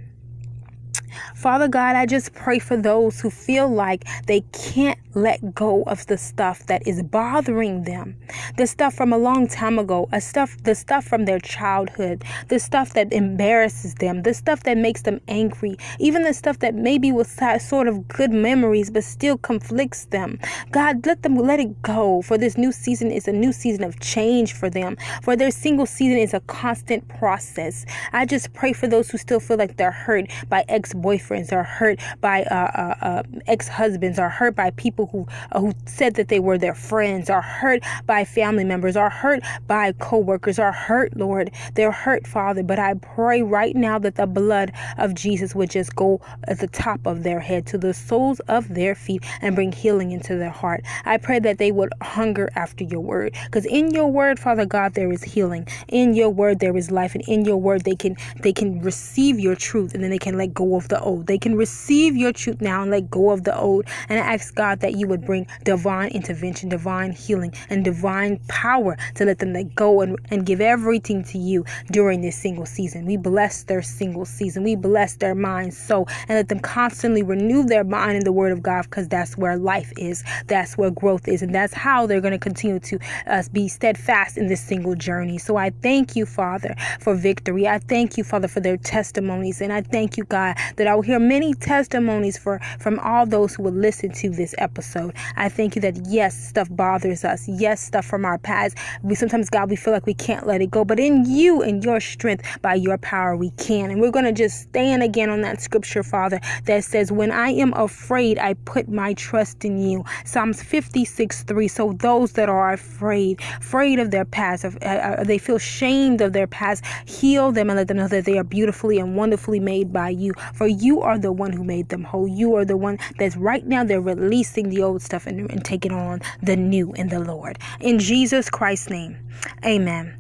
Father 1.35 1.69
God, 1.69 1.97
I 1.97 2.07
just 2.07 2.35
pray 2.35 2.59
for 2.59 2.77
those 2.77 3.21
who 3.21 3.31
feel 3.31 3.69
like 3.69 4.05
they 4.27 4.41
can't 4.53 4.99
let 5.15 5.55
go 5.55 5.83
of 5.85 6.07
the 6.07 6.17
stuff 6.17 6.67
that 6.67 6.87
is 6.87 7.03
bothering 7.03 7.83
them. 7.85 8.17
The 8.57 8.67
stuff 8.67 8.95
from 8.95 9.13
a 9.13 9.19
long 9.19 9.49
time 9.49 9.79
ago, 9.79 10.09
a 10.13 10.21
stuff 10.21 10.57
the 10.63 10.75
stuff 10.75 11.05
from 11.05 11.25
their 11.25 11.41
childhood, 11.41 12.25
the 12.49 12.59
stuff 12.59 12.93
that 12.95 13.13
embarrasses 13.13 13.95
them, 13.95 14.23
the 14.23 14.35
stuff 14.35 14.63
that 14.65 14.77
makes 14.77 15.03
them 15.03 15.21
angry, 15.29 15.77
even 15.99 16.23
the 16.23 16.35
stuff 16.35 16.61
that 16.61 16.75
maybe 16.75 17.11
was 17.13 17.37
sort 17.59 17.89
of 17.89 18.07
good 18.09 18.31
memories 18.31 18.91
but 18.91 19.05
still 19.05 19.39
conflicts 19.39 20.05
them. 20.07 20.39
God, 20.71 21.07
let 21.07 21.23
them 21.23 21.37
let 21.37 21.61
it 21.61 21.83
go. 21.83 22.23
For 22.23 22.39
this 22.39 22.57
new 22.57 22.73
season 22.73 23.11
is 23.11 23.27
a 23.27 23.33
new 23.33 23.53
season 23.53 23.85
of 23.85 23.99
change 24.01 24.53
for 24.53 24.71
them. 24.71 24.97
For 25.23 25.37
their 25.37 25.51
single 25.51 25.87
season 25.87 26.19
is 26.19 26.35
a 26.35 26.41
constant 26.41 27.09
process. 27.09 27.85
I 28.13 28.27
just 28.27 28.53
pray 28.53 28.73
for 28.73 28.87
those 28.87 29.11
who 29.11 29.19
still 29.19 29.41
feel 29.41 29.57
like 29.57 29.77
they're 29.77 29.91
hurt 29.91 30.27
by 30.49 30.65
ex-boyfriends 31.01 31.53
or 31.53 31.63
hurt 31.63 31.99
by 32.21 32.43
uh, 32.45 32.55
uh, 32.55 32.95
uh, 33.05 33.23
ex-husbands 33.47 34.19
or 34.19 34.29
hurt 34.29 34.55
by 34.55 34.71
people 34.71 34.91
people 34.91 35.07
who 35.07 35.27
uh, 35.53 35.61
who 35.61 35.73
said 35.87 36.15
that 36.15 36.29
they 36.29 36.41
were 36.41 36.59
their 36.59 36.75
friends 36.75 37.31
are 37.31 37.43
hurt 37.43 37.81
by 38.07 38.25
family 38.25 38.65
members 38.65 38.97
are 38.97 39.11
hurt 39.11 39.41
by 39.67 39.93
co-workers 39.93 40.59
are 40.59 40.73
hurt 40.73 41.17
lord. 41.17 41.51
They're 41.75 41.93
hurt 41.93 42.27
father 42.27 42.63
but 42.63 42.79
i 42.79 42.95
pray 42.95 43.43
right 43.43 43.77
now 43.77 43.99
that 43.99 44.17
the 44.17 44.27
blood 44.27 44.73
of 44.99 45.15
jesus 45.15 45.55
would 45.55 45.71
just 45.71 45.95
go 45.95 46.21
at 46.49 46.59
the 46.59 46.67
top 46.67 47.07
of 47.07 47.23
their 47.23 47.41
head 47.41 47.67
to 47.67 47.79
the 47.79 47.95
soles 47.95 48.41
of 48.41 48.69
their 48.75 48.95
feet 48.95 49.23
and 49.41 49.55
bring 49.55 49.73
healing 49.73 50.11
into 50.11 50.37
their 50.37 50.51
heart. 50.51 50.83
I 51.05 51.17
pray 51.17 51.39
that 51.39 51.59
they 51.59 51.73
would 51.73 51.93
hunger 52.03 52.51
after 52.57 52.85
your 52.85 53.01
word 53.01 53.35
because 53.45 53.67
in 53.67 53.91
your 53.93 54.09
word 54.09 54.39
father 54.39 54.67
god 54.67 54.95
there 54.95 55.13
is 55.13 55.23
healing. 55.23 55.67
In 55.89 56.15
your 56.15 56.31
word 56.31 56.59
there 56.59 56.77
is 56.77 56.91
life 56.91 57.15
and 57.15 57.25
in 57.29 57.45
your 57.45 57.57
word 57.57 57.85
they 57.85 57.97
can 57.97 58.17
they 58.43 58.53
can 58.53 58.81
receive 58.83 59.39
your 59.39 59.55
truth 59.55 59.95
and 59.95 60.03
then 60.03 60.11
they 60.11 60.19
can 60.19 60.37
let 60.37 60.53
go 60.53 60.77
of 60.77 60.89
the 60.91 61.01
old 61.01 61.27
they 61.27 61.39
can 61.39 61.57
receive 61.57 62.17
your 62.17 62.33
truth 62.33 62.61
now 62.61 62.83
and 62.83 62.91
let 62.91 63.11
go 63.11 63.31
of 63.31 63.45
the 63.45 63.59
old 63.59 63.85
and 64.09 64.19
i 64.21 64.35
ask 64.35 64.55
god 64.55 64.81
that 64.81 64.95
you 64.95 65.07
would 65.07 65.25
bring 65.25 65.47
divine 65.65 66.11
intervention, 66.11 66.69
divine 66.69 67.13
healing, 67.13 67.53
and 67.69 67.85
divine 67.85 68.39
power 68.49 68.97
to 69.15 69.25
let 69.25 69.39
them 69.39 69.53
let 69.53 69.75
go 69.75 70.01
and, 70.01 70.19
and 70.31 70.47
give 70.47 70.61
everything 70.61 71.23
to 71.25 71.39
you 71.39 71.65
during 71.91 72.21
this 72.21 72.37
single 72.37 72.67
season. 72.67 73.07
We 73.07 73.17
bless 73.17 73.65
their 73.65 73.83
single 73.83 74.25
season. 74.25 74.65
We 74.65 74.77
bless 74.77 75.17
their 75.17 75.35
mind, 75.35 75.75
so 75.75 76.07
and 76.29 76.37
let 76.37 76.49
them 76.49 76.61
constantly 76.61 77.23
renew 77.23 77.65
their 77.65 77.85
mind 77.85 78.17
in 78.17 78.25
the 78.25 78.33
Word 78.33 78.53
of 78.53 78.63
God 78.63 78.83
because 78.83 79.09
that's 79.09 79.37
where 79.37 79.57
life 79.57 79.93
is, 79.97 80.25
that's 80.47 80.77
where 80.77 80.91
growth 80.91 81.29
is, 81.29 81.43
and 81.43 81.55
that's 81.55 81.75
how 81.75 82.07
they're 82.07 82.21
going 82.21 82.33
to 82.33 82.39
continue 82.39 82.81
to 82.81 82.99
uh, 83.27 83.43
be 83.53 83.69
steadfast 83.69 84.37
in 84.37 84.49
this 84.49 84.61
single 84.61 84.95
journey. 84.95 85.39
So 85.39 85.57
I 85.57 85.71
thank 85.83 86.17
you, 86.17 86.27
Father, 86.27 86.75
for 87.01 87.15
victory. 87.15 87.67
I 87.67 87.79
thank 87.79 88.17
you, 88.17 88.25
Father, 88.25 88.49
for 88.49 88.61
their 88.61 88.77
testimonies, 88.77 89.61
and 89.61 89.73
I 89.73 89.83
thank 89.83 90.17
you, 90.17 90.25
God, 90.25 90.57
that 90.81 90.87
I 90.87 90.95
will 90.95 91.03
hear 91.03 91.19
many 91.19 91.53
testimonies 91.53 92.39
for 92.39 92.59
from 92.79 92.99
all 93.01 93.27
those 93.27 93.55
who 93.55 93.65
will 93.65 93.73
listen 93.73 94.13
to 94.13 94.31
this 94.31 94.55
episode. 94.57 95.15
I 95.37 95.51
thank 95.51 95.77
you 95.77 95.83
that 95.83 96.07
yes, 96.07 96.35
stuff 96.49 96.69
bothers 96.71 97.23
us. 97.23 97.47
Yes, 97.47 97.83
stuff 97.83 98.07
from 98.07 98.25
our 98.25 98.39
past. 98.39 98.79
We 99.03 99.15
sometimes, 99.15 99.51
God, 99.51 99.69
we 99.69 99.77
feel 99.77 99.93
like 99.93 100.07
we 100.07 100.15
can't 100.15 100.47
let 100.47 100.63
it 100.63 100.71
go. 100.71 100.87
But 100.87 100.99
in 100.99 101.27
you 101.27 101.61
and 101.61 101.85
your 101.85 102.01
strength, 102.01 102.47
by 102.63 102.77
your 102.77 102.97
power, 102.97 103.37
we 103.37 103.51
can. 103.51 103.91
And 103.91 104.01
we're 104.01 104.11
going 104.11 104.25
to 104.25 104.33
just 104.33 104.63
stand 104.63 105.03
again 105.03 105.29
on 105.29 105.43
that 105.43 105.61
scripture, 105.61 106.03
Father, 106.03 106.41
that 106.65 106.83
says, 106.83 107.13
When 107.13 107.31
I 107.31 107.51
am 107.51 107.75
afraid, 107.75 108.39
I 108.39 108.55
put 108.55 108.89
my 108.89 109.13
trust 109.15 109.63
in 109.67 109.83
you. 109.83 110.03
Psalms 110.25 110.63
56 110.63 111.43
3. 111.43 111.69
So 111.69 111.93
those 111.93 112.33
that 112.33 112.49
are 112.49 112.73
afraid, 112.73 113.43
afraid 113.59 113.99
of 113.99 114.13
their 114.13 114.25
past, 114.25 114.65
uh, 114.65 114.71
uh, 114.81 115.25
they 115.25 115.37
feel 115.37 115.59
shamed 115.59 116.23
of 116.23 116.33
their 116.33 116.47
past, 116.47 116.85
heal 117.05 117.53
them 117.53 117.69
and 117.69 117.77
let 117.77 117.89
them 117.89 117.99
know 117.99 118.09
that 118.09 118.25
they 118.25 118.39
are 118.39 118.45
beautifully 118.45 118.99
and 118.99 119.15
wonderfully 119.15 119.61
made 119.61 119.93
by 119.93 120.09
you. 120.09 120.33
For 120.55 120.70
you 120.71 121.01
are 121.01 121.19
the 121.19 121.33
one 121.33 121.53
who 121.53 121.65
made 121.65 121.89
them 121.89 122.05
whole. 122.05 122.29
You 122.29 122.55
are 122.57 122.65
the 122.65 122.77
one 122.77 122.99
that's 123.19 123.37
right 123.37 123.67
now 123.67 123.85
they're 123.85 124.01
releasing 124.01 124.69
the 124.69 124.83
old 124.83 125.03
stuff 125.03 125.27
and, 125.27 125.51
and 125.51 125.65
taking 125.65 125.93
on 125.93 126.21
the 126.43 126.57
new 126.57 126.93
in 126.93 127.09
the 127.09 127.21
Lord. 127.21 127.59
In 127.81 127.99
Jesus 127.99 128.51
Christ's 128.51 128.91
name, 128.91 129.19
amen. 129.65 130.19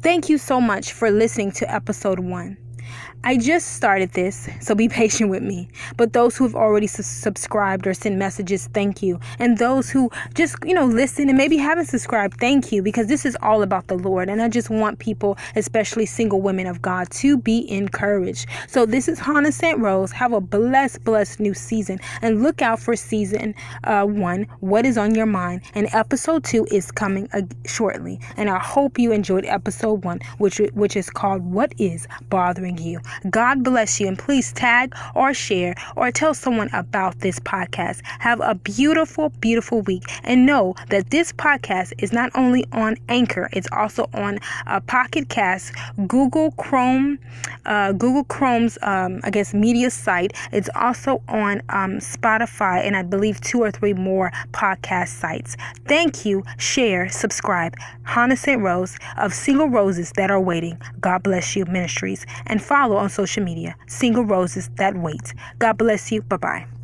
Thank 0.00 0.28
you 0.28 0.38
so 0.38 0.60
much 0.60 0.92
for 0.92 1.10
listening 1.10 1.52
to 1.52 1.72
episode 1.72 2.20
one. 2.20 2.56
I 3.26 3.36
just 3.36 3.72
started 3.72 4.12
this, 4.12 4.48
so 4.60 4.76
be 4.76 4.88
patient 5.02 5.30
with 5.30 5.42
me. 5.42 5.68
But 5.96 6.12
those 6.12 6.36
who 6.36 6.44
have 6.44 6.54
already 6.54 6.86
su- 6.86 7.02
subscribed 7.02 7.84
or 7.88 7.92
sent 7.92 8.14
messages, 8.14 8.68
thank 8.72 9.02
you. 9.02 9.18
And 9.40 9.58
those 9.58 9.90
who 9.90 10.10
just, 10.34 10.54
you 10.64 10.72
know, 10.72 10.84
listen 10.84 11.28
and 11.28 11.36
maybe 11.36 11.56
haven't 11.56 11.86
subscribed, 11.86 12.38
thank 12.38 12.70
you 12.70 12.82
because 12.82 13.08
this 13.08 13.26
is 13.26 13.36
all 13.42 13.62
about 13.62 13.88
the 13.88 13.96
Lord. 13.96 14.28
And 14.28 14.40
I 14.40 14.48
just 14.48 14.70
want 14.70 15.00
people, 15.00 15.36
especially 15.56 16.06
single 16.06 16.40
women 16.40 16.68
of 16.68 16.80
God, 16.80 17.10
to 17.22 17.36
be 17.36 17.68
encouraged. 17.68 18.46
So 18.68 18.86
this 18.86 19.08
is 19.08 19.18
Hannah 19.18 19.50
St. 19.50 19.76
Rose. 19.80 20.12
Have 20.12 20.32
a 20.32 20.40
blessed, 20.40 21.02
blessed 21.02 21.40
new 21.40 21.52
season. 21.52 21.98
And 22.22 22.44
look 22.44 22.62
out 22.62 22.78
for 22.78 22.94
season 22.94 23.56
uh, 23.82 24.04
one, 24.04 24.46
What 24.60 24.86
is 24.86 24.96
on 24.96 25.16
Your 25.16 25.26
Mind. 25.26 25.62
And 25.74 25.88
episode 25.92 26.44
two 26.44 26.64
is 26.70 26.92
coming 26.92 27.28
uh, 27.32 27.42
shortly. 27.66 28.20
And 28.36 28.48
I 28.48 28.60
hope 28.60 29.00
you 29.00 29.10
enjoyed 29.10 29.46
episode 29.46 30.04
one, 30.04 30.20
which, 30.38 30.58
which 30.74 30.94
is 30.94 31.10
called 31.10 31.42
What 31.42 31.72
is 31.76 32.06
Bothering 32.30 32.78
You. 32.78 33.00
God 33.30 33.62
bless 33.62 34.00
you. 34.00 34.08
And 34.08 34.18
please 34.18 34.52
tag 34.52 34.94
or 35.14 35.34
share 35.34 35.74
or 35.96 36.10
tell 36.10 36.34
someone 36.34 36.70
about 36.72 37.20
this 37.20 37.38
podcast. 37.40 38.00
Have 38.18 38.40
a 38.40 38.54
beautiful, 38.54 39.30
beautiful 39.40 39.82
week. 39.82 40.04
And 40.24 40.46
know 40.46 40.74
that 40.90 41.10
this 41.10 41.32
podcast 41.32 41.92
is 41.98 42.12
not 42.12 42.30
only 42.34 42.64
on 42.72 42.96
Anchor, 43.08 43.48
it's 43.52 43.68
also 43.72 44.08
on 44.12 44.38
uh, 44.66 44.80
Pocket 44.80 45.28
Cast, 45.28 45.72
Google 46.06 46.52
Chrome, 46.52 47.18
uh, 47.64 47.92
Google 47.92 48.24
Chrome's, 48.24 48.78
um, 48.82 49.20
I 49.24 49.30
guess, 49.30 49.54
media 49.54 49.90
site. 49.90 50.32
It's 50.52 50.70
also 50.74 51.22
on 51.28 51.62
um, 51.68 51.98
Spotify 51.98 52.84
and 52.84 52.96
I 52.96 53.02
believe 53.02 53.40
two 53.40 53.62
or 53.62 53.70
three 53.70 53.94
more 53.94 54.32
podcast 54.52 55.08
sites. 55.08 55.56
Thank 55.86 56.24
you. 56.24 56.44
Share, 56.58 57.08
subscribe. 57.08 57.74
Hannah 58.02 58.36
St. 58.36 58.60
Rose 58.60 58.96
of 59.16 59.34
Single 59.34 59.68
Roses 59.68 60.12
That 60.16 60.30
Are 60.30 60.40
Waiting. 60.40 60.80
God 61.00 61.22
bless 61.22 61.56
you 61.56 61.64
ministries. 61.66 62.24
And 62.46 62.62
on 62.98 63.08
social 63.10 63.44
media, 63.44 63.76
Single 63.86 64.24
Roses 64.24 64.70
That 64.76 64.96
Wait. 64.96 65.34
God 65.58 65.78
bless 65.78 66.10
you. 66.12 66.22
Bye 66.22 66.36
bye. 66.36 66.75